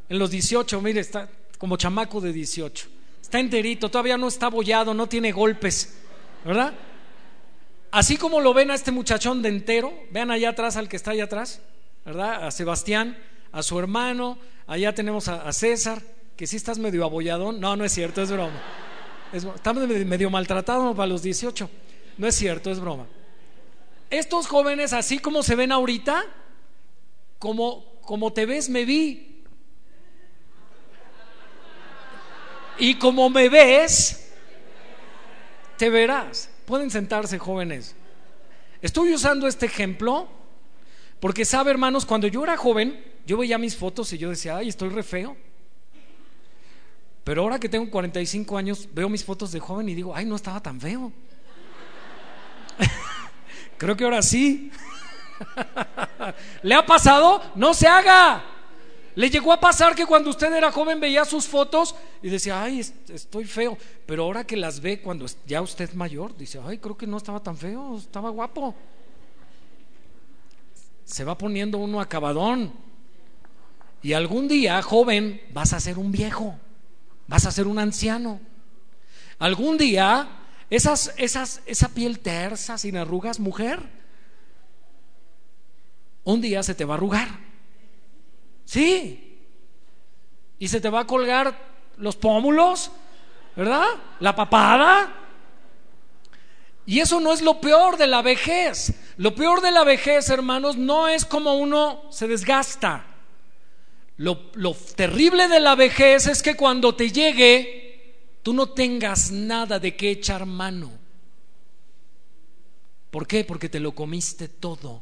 [0.07, 2.87] En los 18, mire, está como chamaco de 18.
[3.21, 5.97] Está enterito, todavía no está bollado, no tiene golpes,
[6.45, 6.73] ¿verdad?
[7.91, 11.11] Así como lo ven a este muchachón de entero, vean allá atrás al que está
[11.11, 11.61] allá atrás,
[12.05, 12.45] ¿verdad?
[12.45, 13.17] A Sebastián,
[13.51, 14.37] a su hermano,
[14.67, 16.01] allá tenemos a, César,
[16.37, 17.59] que sí estás medio abolladón.
[17.59, 18.61] No, no es cierto, es broma.
[19.33, 21.69] Es, bro- estamos medio maltratados para los 18.
[22.17, 23.07] No es cierto, es broma.
[24.17, 26.25] Estos jóvenes, así como se ven ahorita,
[27.37, 29.43] como, como te ves, me vi.
[32.77, 34.31] Y como me ves,
[35.77, 36.49] te verás.
[36.65, 37.95] Pueden sentarse jóvenes.
[38.81, 40.29] Estoy usando este ejemplo
[41.19, 44.69] porque sabe, hermanos, cuando yo era joven, yo veía mis fotos y yo decía, ay,
[44.69, 45.35] estoy re feo.
[47.25, 50.35] Pero ahora que tengo 45 años, veo mis fotos de joven y digo, ay, no
[50.35, 51.11] estaba tan feo.
[53.77, 54.71] Creo que ahora sí.
[56.63, 57.41] ¿Le ha pasado?
[57.55, 58.43] No se haga.
[59.15, 62.81] Le llegó a pasar que cuando usted era joven veía sus fotos y decía, ay,
[62.81, 63.77] est- estoy feo.
[64.05, 67.17] Pero ahora que las ve cuando ya usted es mayor, dice, ay, creo que no
[67.17, 68.75] estaba tan feo, estaba guapo.
[71.05, 72.73] Se va poniendo uno acabadón.
[74.01, 76.55] Y algún día, joven, vas a ser un viejo,
[77.27, 78.39] vas a ser un anciano.
[79.39, 80.27] Algún día,
[80.69, 83.79] esas, esas, esa piel tersa, sin arrugas, mujer,
[86.23, 87.29] un día se te va a arrugar.
[88.65, 89.39] Sí.
[90.57, 91.55] Y se te va a colgar
[91.97, 92.91] los pómulos,
[93.55, 93.87] ¿verdad?
[94.19, 95.13] La papada.
[96.87, 98.93] Y eso no es lo peor de la vejez.
[99.17, 103.05] Lo peor de la vejez, hermanos, no es como uno se desgasta.
[104.17, 107.84] Lo, lo terrible de la vejez es que cuando te llegue,
[108.45, 110.91] tú no tengas nada de qué echar mano.
[113.09, 113.43] ¿Por qué?
[113.43, 115.01] Porque te lo comiste todo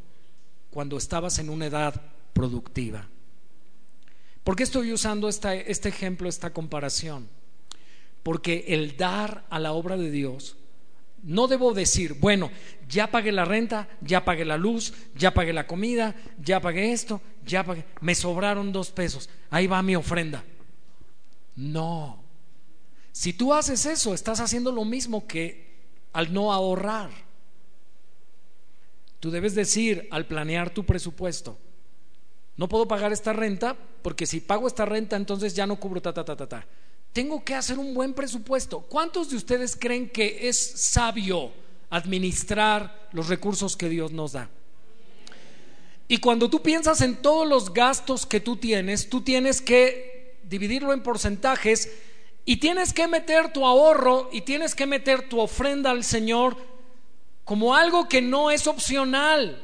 [0.70, 3.06] cuando estabas en una edad productiva.
[4.46, 7.28] ¿Por qué estoy usando este ejemplo, esta comparación?
[8.24, 10.56] Porque el dar a la obra de Dios,
[11.22, 12.50] no debo decir, bueno,
[12.88, 17.20] ya pagué la renta, ya pagué la luz, ya pagué la comida, ya pagué esto,
[17.46, 20.46] ya pagué, me sobraron dos pesos, ahí va mi ofrenda.
[21.58, 22.23] No.
[23.14, 25.72] Si tú haces eso, estás haciendo lo mismo que
[26.12, 27.12] al no ahorrar.
[29.20, 31.58] Tú debes decir al planear tu presupuesto,
[32.58, 36.14] no puedo pagar esta renta porque si pago esta renta entonces ya no cubro ta
[36.14, 36.68] ta ta ta ta.
[37.14, 38.82] Tengo que hacer un buen presupuesto.
[38.82, 41.52] ¿Cuántos de ustedes creen que es sabio
[41.90, 44.50] administrar los recursos que Dios nos da?
[46.08, 50.92] Y cuando tú piensas en todos los gastos que tú tienes, tú tienes que dividirlo
[50.92, 51.90] en porcentajes
[52.46, 56.58] y tienes que meter tu ahorro y tienes que meter tu ofrenda al Señor
[57.44, 59.64] como algo que no es opcional,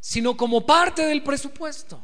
[0.00, 2.00] sino como parte del presupuesto.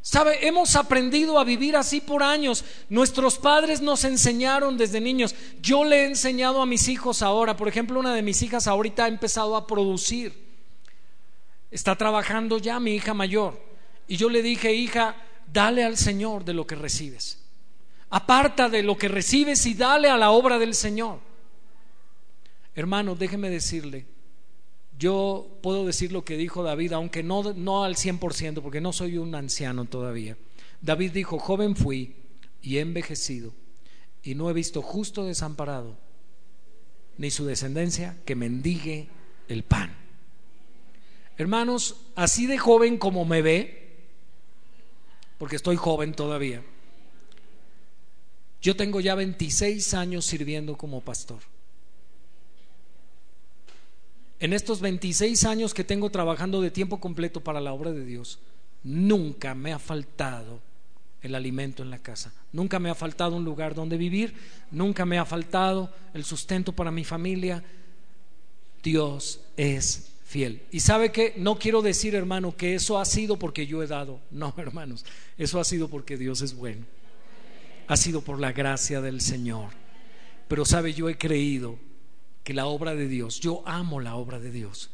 [0.00, 2.64] Sabe, hemos aprendido a vivir así por años.
[2.88, 5.34] Nuestros padres nos enseñaron desde niños.
[5.60, 7.56] Yo le he enseñado a mis hijos ahora.
[7.56, 10.34] Por ejemplo, una de mis hijas ahorita ha empezado a producir.
[11.70, 13.62] Está trabajando ya mi hija mayor.
[14.08, 15.14] Y yo le dije, hija,
[15.52, 17.41] dale al Señor de lo que recibes.
[18.14, 21.18] Aparta de lo que recibes y dale a la obra del Señor.
[22.74, 24.04] Hermano, déjeme decirle,
[24.98, 29.16] yo puedo decir lo que dijo David, aunque no, no al 100%, porque no soy
[29.16, 30.36] un anciano todavía.
[30.82, 32.16] David dijo, joven fui
[32.60, 33.54] y he envejecido,
[34.22, 35.96] y no he visto justo desamparado,
[37.16, 39.08] ni su descendencia que mendigue
[39.48, 39.96] el pan.
[41.38, 43.96] Hermanos, así de joven como me ve,
[45.38, 46.62] porque estoy joven todavía,
[48.62, 51.40] yo tengo ya 26 años sirviendo como pastor.
[54.38, 58.38] En estos 26 años que tengo trabajando de tiempo completo para la obra de Dios,
[58.84, 60.60] nunca me ha faltado
[61.22, 64.34] el alimento en la casa, nunca me ha faltado un lugar donde vivir,
[64.70, 67.62] nunca me ha faltado el sustento para mi familia.
[68.82, 70.62] Dios es fiel.
[70.72, 74.20] Y sabe que no quiero decir, hermano, que eso ha sido porque yo he dado.
[74.30, 75.04] No, hermanos,
[75.38, 76.84] eso ha sido porque Dios es bueno.
[77.92, 79.68] Ha sido por la gracia del Señor.
[80.48, 81.78] Pero sabe, yo he creído
[82.42, 84.88] que la obra de Dios, yo amo la obra de Dios.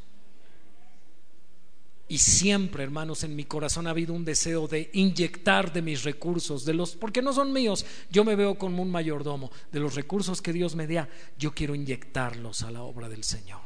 [2.08, 6.64] Y siempre, hermanos, en mi corazón ha habido un deseo de inyectar de mis recursos,
[6.64, 10.42] de los, porque no son míos, yo me veo como un mayordomo, de los recursos
[10.42, 13.60] que Dios me da, yo quiero inyectarlos a la obra del Señor.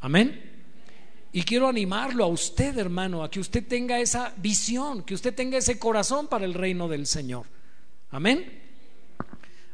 [0.00, 0.64] Amén.
[1.30, 5.58] Y quiero animarlo a usted, hermano, a que usted tenga esa visión, que usted tenga
[5.58, 7.54] ese corazón para el reino del Señor.
[8.16, 8.50] Amén.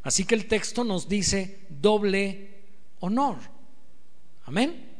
[0.02, 2.64] Así que el texto nos dice doble
[2.98, 3.36] honor.
[4.46, 4.90] Amén.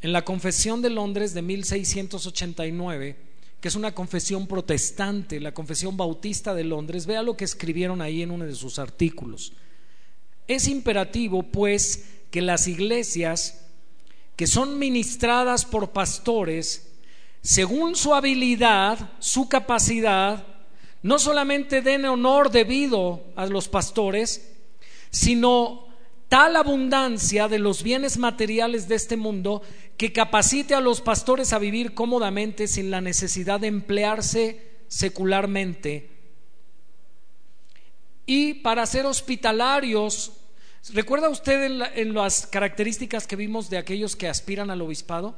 [0.00, 3.16] En la Confesión de Londres de 1689,
[3.60, 8.22] que es una confesión protestante, la Confesión Bautista de Londres, vea lo que escribieron ahí
[8.22, 9.52] en uno de sus artículos.
[10.46, 13.66] Es imperativo, pues, que las iglesias
[14.36, 16.92] que son ministradas por pastores,
[17.42, 20.53] según su habilidad, su capacidad,
[21.04, 24.50] no solamente den honor debido a los pastores,
[25.10, 25.86] sino
[26.28, 29.62] tal abundancia de los bienes materiales de este mundo
[29.96, 36.10] que capacite a los pastores a vivir cómodamente sin la necesidad de emplearse secularmente
[38.26, 40.32] y para ser hospitalarios
[40.92, 45.34] ¿Recuerda usted en, las características que vimos de aquellos que aspiran al obispado?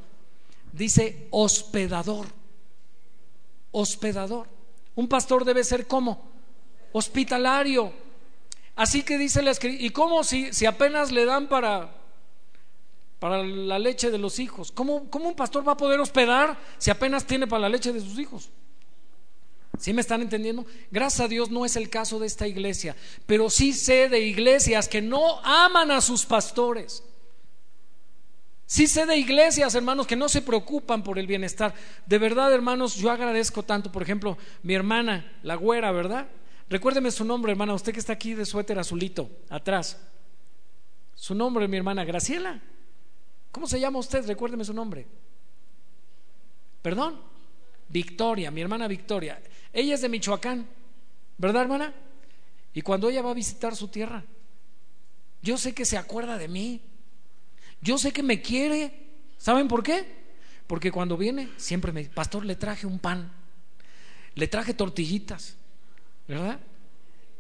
[0.73, 2.27] Dice hospedador.
[3.71, 4.56] Hospedador.
[4.97, 6.23] Un pastor debe ser como
[6.93, 7.93] hospitalario.
[8.75, 11.95] Así que dice la escritura, ¿y cómo si, si apenas le dan para,
[13.19, 14.73] para la leche de los hijos?
[14.73, 18.01] ¿Cómo, ¿Cómo un pastor va a poder hospedar si apenas tiene para la leche de
[18.01, 18.51] sus hijos?
[19.79, 20.65] ¿Sí me están entendiendo?
[20.91, 24.89] Gracias a Dios no es el caso de esta iglesia, pero sí sé de iglesias
[24.89, 27.03] que no aman a sus pastores.
[28.67, 31.73] Sí sé de iglesias, hermanos, que no se preocupan por el bienestar.
[32.05, 36.27] De verdad, hermanos, yo agradezco tanto, por ejemplo, mi hermana, la güera, ¿verdad?
[36.69, 40.01] Recuérdeme su nombre, hermana, usted que está aquí de suéter azulito, atrás.
[41.15, 42.61] Su nombre, mi hermana, Graciela.
[43.53, 44.27] ¿Cómo se llama usted?
[44.27, 45.07] Recuérdeme su nombre.
[46.83, 47.21] ¿Perdón?
[47.89, 49.41] Victoria, mi hermana Victoria.
[49.73, 50.67] Ella es de Michoacán,
[51.39, 51.95] ¿verdad, hermana?
[52.75, 54.25] Y cuando ella va a visitar su tierra,
[55.41, 56.83] yo sé que se acuerda de mí.
[57.87, 58.93] Yo sé que me quiere.
[59.39, 60.05] ¿Saben por qué?
[60.67, 63.33] Porque cuando viene, siempre me dice, pastor, le traje un pan,
[64.35, 65.55] le traje tortillitas,
[66.27, 66.59] ¿verdad?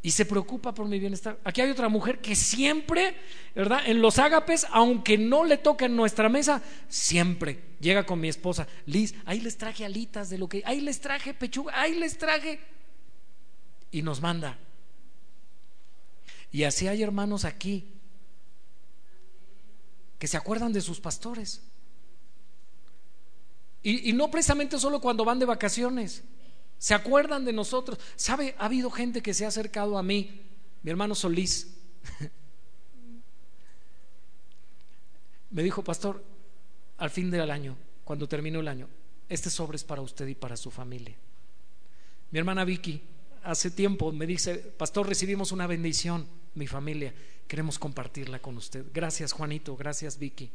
[0.03, 1.36] y se preocupa por mi bienestar.
[1.42, 3.16] Aquí hay otra mujer que siempre,
[3.57, 3.80] ¿verdad?
[3.86, 8.68] En los ágapes, aunque no le toque en nuestra mesa, siempre llega con mi esposa,
[8.86, 12.61] Liz, ahí les traje alitas de lo que, ahí les traje pechuga, ahí les traje.
[13.90, 14.57] Y nos manda.
[16.53, 17.95] Y así hay hermanos aquí
[20.19, 21.62] que se acuerdan de sus pastores.
[23.83, 26.25] Y, no precisamente solo cuando van de vacaciones.
[26.77, 28.01] Se acuerdan de nosotros.
[28.17, 28.57] ¿Sabe?
[28.59, 30.43] Ha habido gente que se ha acercado a mí,
[30.83, 31.73] mi hermano Solís.
[35.51, 36.25] Me dijo, pastor,
[36.99, 38.89] al fin del año, cuando terminó el año,
[39.29, 41.14] este sobre es para usted y para su familia.
[42.33, 43.01] Mi hermana Vicky,
[43.45, 47.14] hace tiempo me dice, pastor, recibimos una bendición, mi familia,
[47.47, 48.84] queremos compartirla con usted.
[48.92, 50.51] Gracias, Juanito, gracias, Vicky.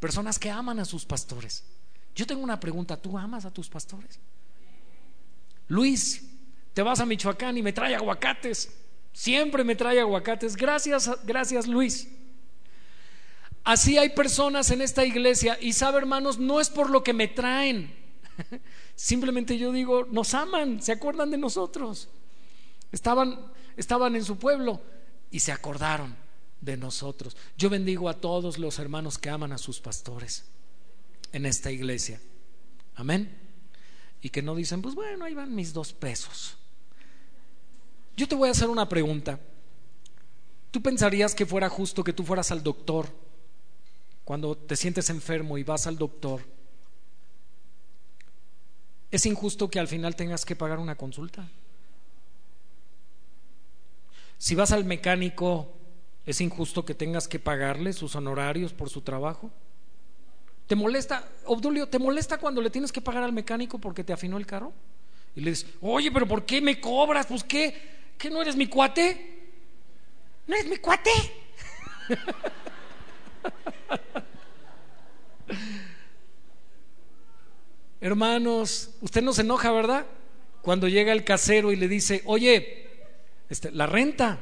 [0.00, 1.64] Personas que aman a sus pastores.
[2.14, 4.20] Yo tengo una pregunta, ¿tú amas a tus pastores?
[5.68, 6.30] Luis,
[6.72, 8.70] te vas a Michoacán y me trae aguacates.
[9.12, 10.56] Siempre me trae aguacates.
[10.56, 12.08] Gracias, gracias Luis.
[13.62, 17.28] Así hay personas en esta iglesia y sabe hermanos, no es por lo que me
[17.28, 17.94] traen.
[18.94, 22.10] Simplemente yo digo, nos aman, se acuerdan de nosotros.
[22.92, 23.40] Estaban,
[23.76, 24.82] estaban en su pueblo
[25.34, 26.14] y se acordaron
[26.60, 27.36] de nosotros.
[27.58, 30.44] Yo bendigo a todos los hermanos que aman a sus pastores
[31.32, 32.20] en esta iglesia.
[32.94, 33.44] Amén
[34.22, 36.56] y que no dicen, pues bueno, ahí van mis dos pesos.
[38.16, 39.40] Yo te voy a hacer una pregunta.
[40.70, 43.08] ¿Tú pensarías que fuera justo que tú fueras al doctor
[44.24, 46.42] cuando te sientes enfermo y vas al doctor?
[49.10, 51.50] ¿Es injusto que al final tengas que pagar una consulta?
[54.38, 55.72] Si vas al mecánico,
[56.26, 59.50] ¿es injusto que tengas que pagarle sus honorarios por su trabajo?
[60.66, 64.38] ¿Te molesta, Obdulio, te molesta cuando le tienes que pagar al mecánico porque te afinó
[64.38, 64.72] el carro?
[65.36, 67.26] Y le dices, oye, pero ¿por qué me cobras?
[67.26, 69.50] Pues qué, ¿qué no eres mi cuate?
[70.46, 71.10] ¿No eres mi cuate?
[78.00, 80.06] Hermanos, usted no se enoja, ¿verdad?
[80.62, 82.83] Cuando llega el casero y le dice, oye,
[83.54, 84.40] este, la renta.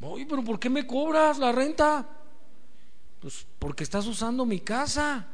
[0.00, 2.08] Oye, pero ¿por qué me cobras la renta?
[3.20, 5.28] Pues porque estás usando mi casa.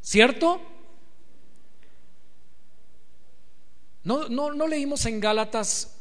[0.00, 0.60] ¿Cierto?
[4.02, 5.98] No, no, no leímos en Gálatas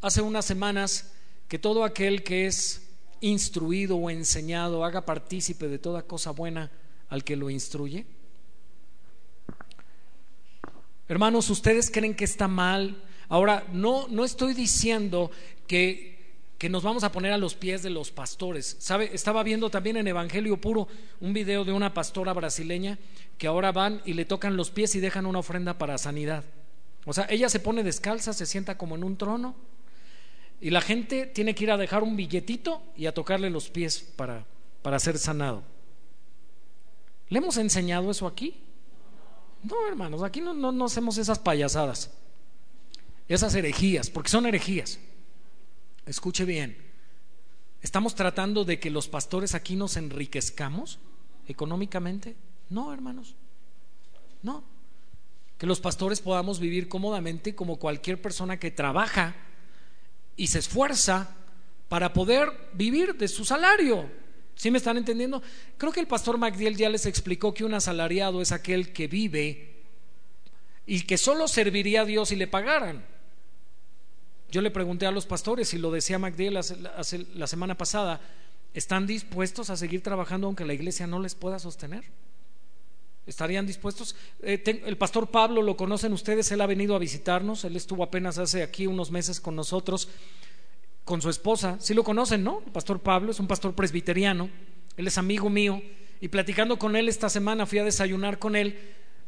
[0.00, 1.12] hace unas semanas
[1.46, 2.88] que todo aquel que es
[3.20, 6.72] instruido o enseñado haga partícipe de toda cosa buena
[7.08, 8.06] al que lo instruye.
[11.06, 13.04] Hermanos, ¿ustedes creen que está mal?
[13.28, 15.30] Ahora, no, no estoy diciendo
[15.70, 18.76] que nos vamos a poner a los pies de los pastores.
[18.80, 19.10] ¿Sabe?
[19.14, 20.88] Estaba viendo también en Evangelio Puro
[21.20, 22.98] un video de una pastora brasileña
[23.38, 26.44] que ahora van y le tocan los pies y dejan una ofrenda para sanidad.
[27.06, 29.54] O sea, ella se pone descalza, se sienta como en un trono
[30.60, 34.00] y la gente tiene que ir a dejar un billetito y a tocarle los pies
[34.16, 34.44] para,
[34.82, 35.62] para ser sanado.
[37.28, 38.60] ¿Le hemos enseñado eso aquí?
[39.62, 42.10] No, hermanos, aquí no, no, no hacemos esas payasadas,
[43.28, 44.98] esas herejías, porque son herejías.
[46.06, 46.76] Escuche bien,
[47.82, 50.98] ¿estamos tratando de que los pastores aquí nos enriquezcamos
[51.46, 52.36] económicamente?
[52.68, 53.34] No, hermanos,
[54.42, 54.64] no.
[55.58, 59.36] Que los pastores podamos vivir cómodamente como cualquier persona que trabaja
[60.36, 61.36] y se esfuerza
[61.88, 64.10] para poder vivir de su salario.
[64.54, 65.42] ¿Sí me están entendiendo?
[65.76, 69.84] Creo que el pastor MacDiel ya les explicó que un asalariado es aquel que vive
[70.86, 73.04] y que solo serviría a Dios si le pagaran.
[74.50, 78.20] Yo le pregunté a los pastores, y lo decía MacDiel la semana pasada,
[78.74, 82.04] ¿están dispuestos a seguir trabajando aunque la iglesia no les pueda sostener?
[83.26, 84.16] ¿Estarían dispuestos?
[84.42, 88.38] Eh, el pastor Pablo lo conocen ustedes, él ha venido a visitarnos, él estuvo apenas
[88.38, 90.08] hace aquí unos meses con nosotros
[91.04, 91.76] con su esposa.
[91.80, 92.62] Sí lo conocen, ¿no?
[92.66, 94.50] El pastor Pablo es un pastor presbiteriano,
[94.96, 95.80] él es amigo mío,
[96.20, 98.78] y platicando con él esta semana fui a desayunar con él,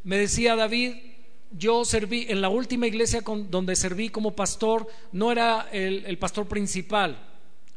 [0.03, 0.95] me decía David,
[1.57, 6.47] yo serví en la última iglesia donde serví como pastor, no era el, el pastor
[6.47, 7.17] principal,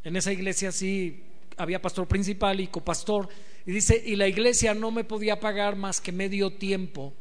[0.03, 1.23] en esa iglesia sí
[1.57, 3.29] había pastor principal y copastor,
[3.65, 7.13] y dice, y la iglesia no me podía pagar más que medio tiempo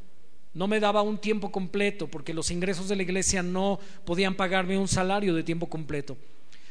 [0.56, 4.78] no me daba un tiempo completo porque los ingresos de la iglesia no podían pagarme
[4.78, 6.16] un salario de tiempo completo.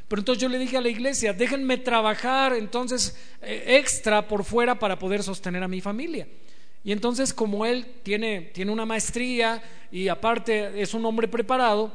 [0.07, 4.79] Pero entonces yo le dije a la iglesia, déjenme trabajar entonces eh, extra por fuera
[4.79, 6.27] para poder sostener a mi familia.
[6.85, 9.61] Y entonces como él tiene, tiene una maestría
[9.91, 11.91] y aparte es un hombre preparado,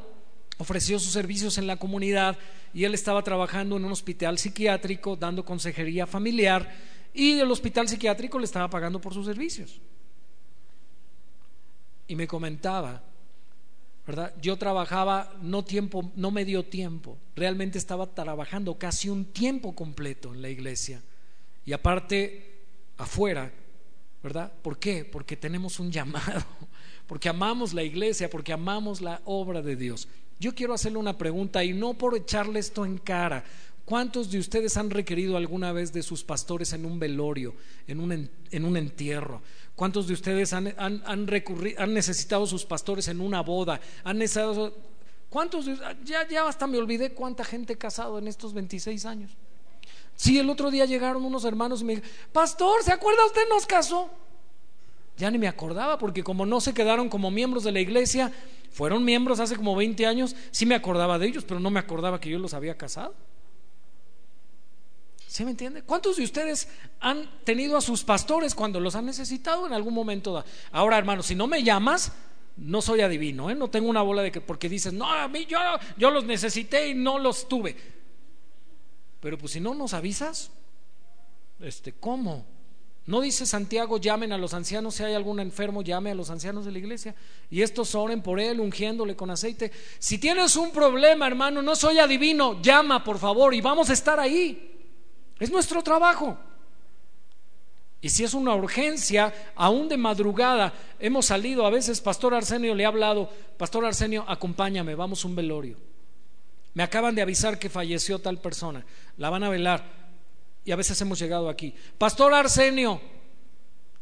[0.57, 2.37] ofreció sus servicios en la comunidad
[2.73, 6.69] y él estaba trabajando en un hospital psiquiátrico dando consejería familiar
[7.13, 9.79] y el hospital psiquiátrico le estaba pagando por sus servicios.
[12.07, 13.01] Y me comentaba
[14.05, 14.33] ¿verdad?
[14.41, 20.41] Yo trabajaba no tiempo, no medio tiempo, realmente estaba trabajando casi un tiempo completo en
[20.41, 21.01] la iglesia.
[21.65, 22.63] Y aparte,
[22.97, 23.53] afuera,
[24.23, 24.51] ¿verdad?
[24.61, 25.05] ¿Por qué?
[25.05, 26.43] Porque tenemos un llamado,
[27.07, 30.07] porque amamos la iglesia, porque amamos la obra de Dios.
[30.39, 33.43] Yo quiero hacerle una pregunta y no por echarle esto en cara,
[33.85, 37.55] ¿Cuántos de ustedes han requerido alguna vez de sus pastores en un velorio,
[37.87, 39.41] en un, en un entierro?
[39.75, 43.81] ¿Cuántos de ustedes han, han, han necesitado sus pastores en una boda?
[44.03, 44.73] ¿Han necesitado,
[45.29, 45.65] ¿Cuántos
[46.05, 49.31] ya, ya hasta me olvidé cuánta gente casado en estos 26 años?
[50.21, 53.65] Sí, el otro día llegaron unos hermanos y me dijeron, Pastor, ¿se acuerda usted nos
[53.65, 54.07] casó?
[55.17, 58.31] Ya ni me acordaba porque como no se quedaron como miembros de la iglesia,
[58.69, 62.21] fueron miembros hace como 20 años, sí me acordaba de ellos, pero no me acordaba
[62.21, 63.15] que yo los había casado.
[65.25, 65.81] ¿Sí me entiende?
[65.81, 66.67] ¿Cuántos de ustedes
[66.99, 70.45] han tenido a sus pastores cuando los han necesitado en algún momento?
[70.71, 72.11] Ahora, hermano, si no me llamas,
[72.57, 73.55] no soy adivino, ¿eh?
[73.55, 75.57] no tengo una bola de que porque dices, no, a mí yo,
[75.97, 78.00] yo los necesité y no los tuve.
[79.21, 80.51] Pero pues si no nos avisas,
[81.59, 82.45] este, ¿cómo?
[83.05, 86.65] No dice Santiago, llamen a los ancianos, si hay algún enfermo, llame a los ancianos
[86.65, 87.15] de la iglesia
[87.49, 89.71] y estos oren por él, ungiéndole con aceite.
[89.99, 94.19] Si tienes un problema, hermano, no soy adivino, llama por favor y vamos a estar
[94.19, 94.89] ahí.
[95.39, 96.37] Es nuestro trabajo.
[98.01, 102.85] Y si es una urgencia, aún de madrugada, hemos salido, a veces Pastor Arsenio le
[102.85, 105.90] ha hablado, Pastor Arsenio, acompáñame, vamos a un velorio.
[106.73, 108.85] Me acaban de avisar que falleció tal persona,
[109.17, 109.83] la van a velar.
[110.63, 111.73] Y a veces hemos llegado aquí.
[111.97, 113.01] Pastor Arsenio,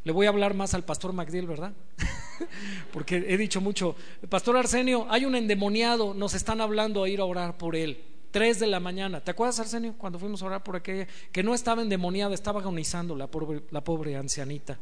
[0.03, 1.73] le voy a hablar más al Pastor Magdiel, ¿verdad?
[2.93, 3.95] Porque he dicho mucho,
[4.29, 8.03] Pastor Arsenio, hay un endemoniado, nos están hablando a ir a orar por él.
[8.31, 9.21] 3 de la mañana.
[9.21, 11.07] ¿Te acuerdas, Arsenio, cuando fuimos a orar por aquella?
[11.31, 14.77] Que no estaba endemoniada, estaba agonizando la pobre, la pobre ancianita,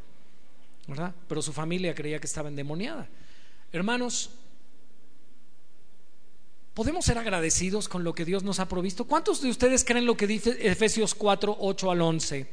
[0.88, 1.14] ¿verdad?
[1.28, 3.08] Pero su familia creía que estaba endemoniada.
[3.72, 4.32] Hermanos,
[6.78, 9.06] ¿podemos ser agradecidos con lo que Dios nos ha provisto?
[9.06, 12.48] ¿Cuántos de ustedes creen lo que dice Efesios 4, 8 al 11?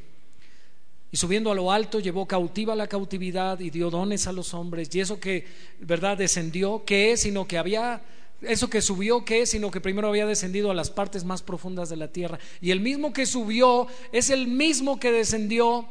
[1.11, 4.89] Y subiendo a lo alto llevó cautiva la cautividad y dio dones a los hombres.
[4.95, 5.45] Y eso que,
[5.79, 7.21] ¿verdad?, descendió, ¿qué es?
[7.21, 8.01] Sino que había
[8.41, 9.51] eso que subió, ¿qué es?
[9.51, 12.39] Sino que primero había descendido a las partes más profundas de la tierra.
[12.61, 15.87] Y el mismo que subió es el mismo que descendió.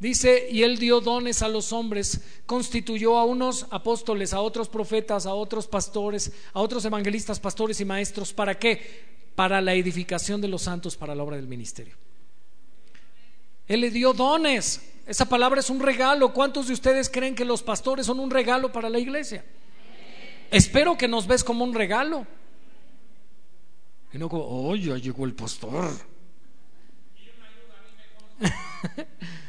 [0.00, 5.26] Dice, y él dio dones a los hombres, constituyó a unos apóstoles, a otros profetas,
[5.26, 8.32] a otros pastores, a otros evangelistas, pastores y maestros.
[8.32, 9.04] ¿Para qué?
[9.34, 11.96] Para la edificación de los santos, para la obra del ministerio.
[13.66, 14.80] Él le dio dones.
[15.04, 16.32] Esa palabra es un regalo.
[16.32, 19.44] ¿Cuántos de ustedes creen que los pastores son un regalo para la iglesia?
[20.50, 22.24] Espero que nos ves como un regalo.
[24.12, 25.90] Y no como, oh, ya llegó el pastor.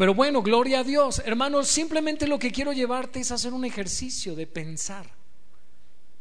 [0.00, 1.20] Pero bueno, gloria a Dios.
[1.26, 5.04] Hermanos, simplemente lo que quiero llevarte es hacer un ejercicio de pensar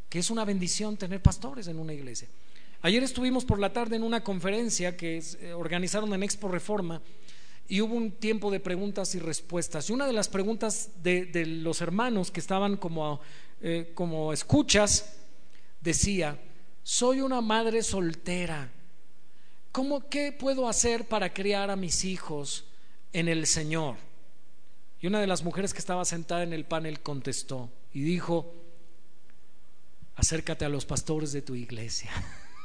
[0.09, 2.27] que es una bendición tener pastores en una iglesia.
[2.81, 7.01] Ayer estuvimos por la tarde en una conferencia que eh, organizaron en Expo Reforma
[7.69, 9.89] y hubo un tiempo de preguntas y respuestas.
[9.89, 13.21] Y una de las preguntas de, los hermanos que estaban como,
[13.61, 15.13] eh, como escuchas
[15.79, 16.37] decía,
[16.83, 18.73] soy una madre soltera.
[19.71, 22.65] ¿Cómo qué puedo hacer para criar a mis hijos
[23.13, 23.95] en el Señor?
[25.01, 28.53] Y una de las mujeres que estaba sentada en el panel contestó y dijo,
[30.15, 32.11] acércate a los pastores de tu iglesia.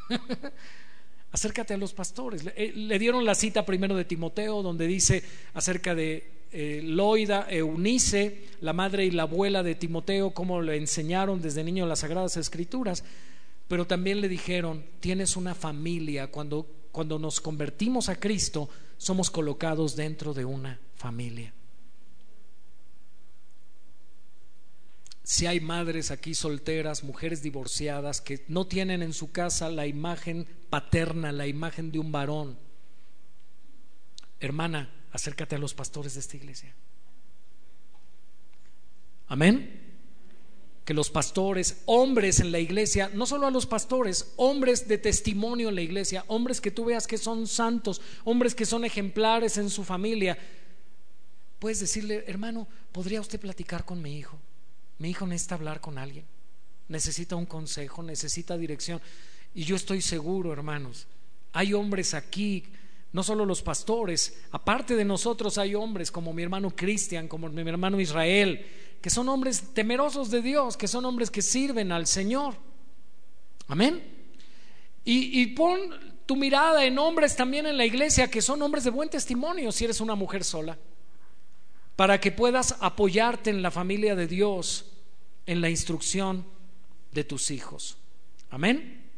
[1.31, 2.45] acércate a los pastores.
[2.45, 5.23] Le, eh, le, dieron la cita primero de Timoteo, donde dice
[5.55, 11.43] acerca de eh, Loida, Eunice, la madre y la abuela de Timoteo, cómo le enseñaron
[11.43, 13.03] desde niño las Sagradas Escrituras.
[13.67, 16.29] Pero también le dijeron, tienes una familia.
[16.29, 18.69] Cuando, cuando nos convertimos a Cristo,
[19.05, 21.53] somos colocados dentro de una familia.
[25.25, 30.47] si hay madres aquí solteras, mujeres divorciadas, que no tienen en su casa la imagen
[30.69, 32.59] paterna, la imagen de un varón,
[34.39, 36.75] hermana, acércate a los pastores de esta iglesia.
[39.27, 39.84] Amén.
[40.85, 45.71] Que los pastores, hombres en la iglesia, no solo a los pastores, hombres de testimonio
[45.71, 49.71] en la iglesia, hombres que tú veas que son santos, hombres que son ejemplares en
[49.71, 50.37] su familia,
[51.59, 54.39] puedes decirle, hermano, ¿podría usted platicar con mi hijo?
[54.99, 56.27] Mi hijo necesita hablar con alguien,
[56.89, 59.01] necesita un consejo, necesita dirección.
[59.55, 61.07] Y yo estoy seguro, hermanos,
[61.53, 62.65] hay hombres aquí,
[63.15, 67.63] no solo los pastores, aparte de nosotros hay hombres como mi hermano Cristian, como mi
[67.63, 68.67] hermano Israel,
[69.01, 72.57] que son hombres temerosos de Dios, que son hombres que sirven al Señor.
[73.69, 74.03] Amén.
[75.05, 75.79] Y, y pon
[76.27, 79.85] tu mirada en hombres también en la iglesia, que son hombres de buen testimonio si
[79.85, 80.77] eres una mujer sola
[81.95, 84.91] para que puedas apoyarte en la familia de Dios,
[85.47, 86.45] en la instrucción
[87.13, 87.97] de tus hijos.
[88.51, 89.09] Amén.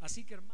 [0.00, 0.47] Así que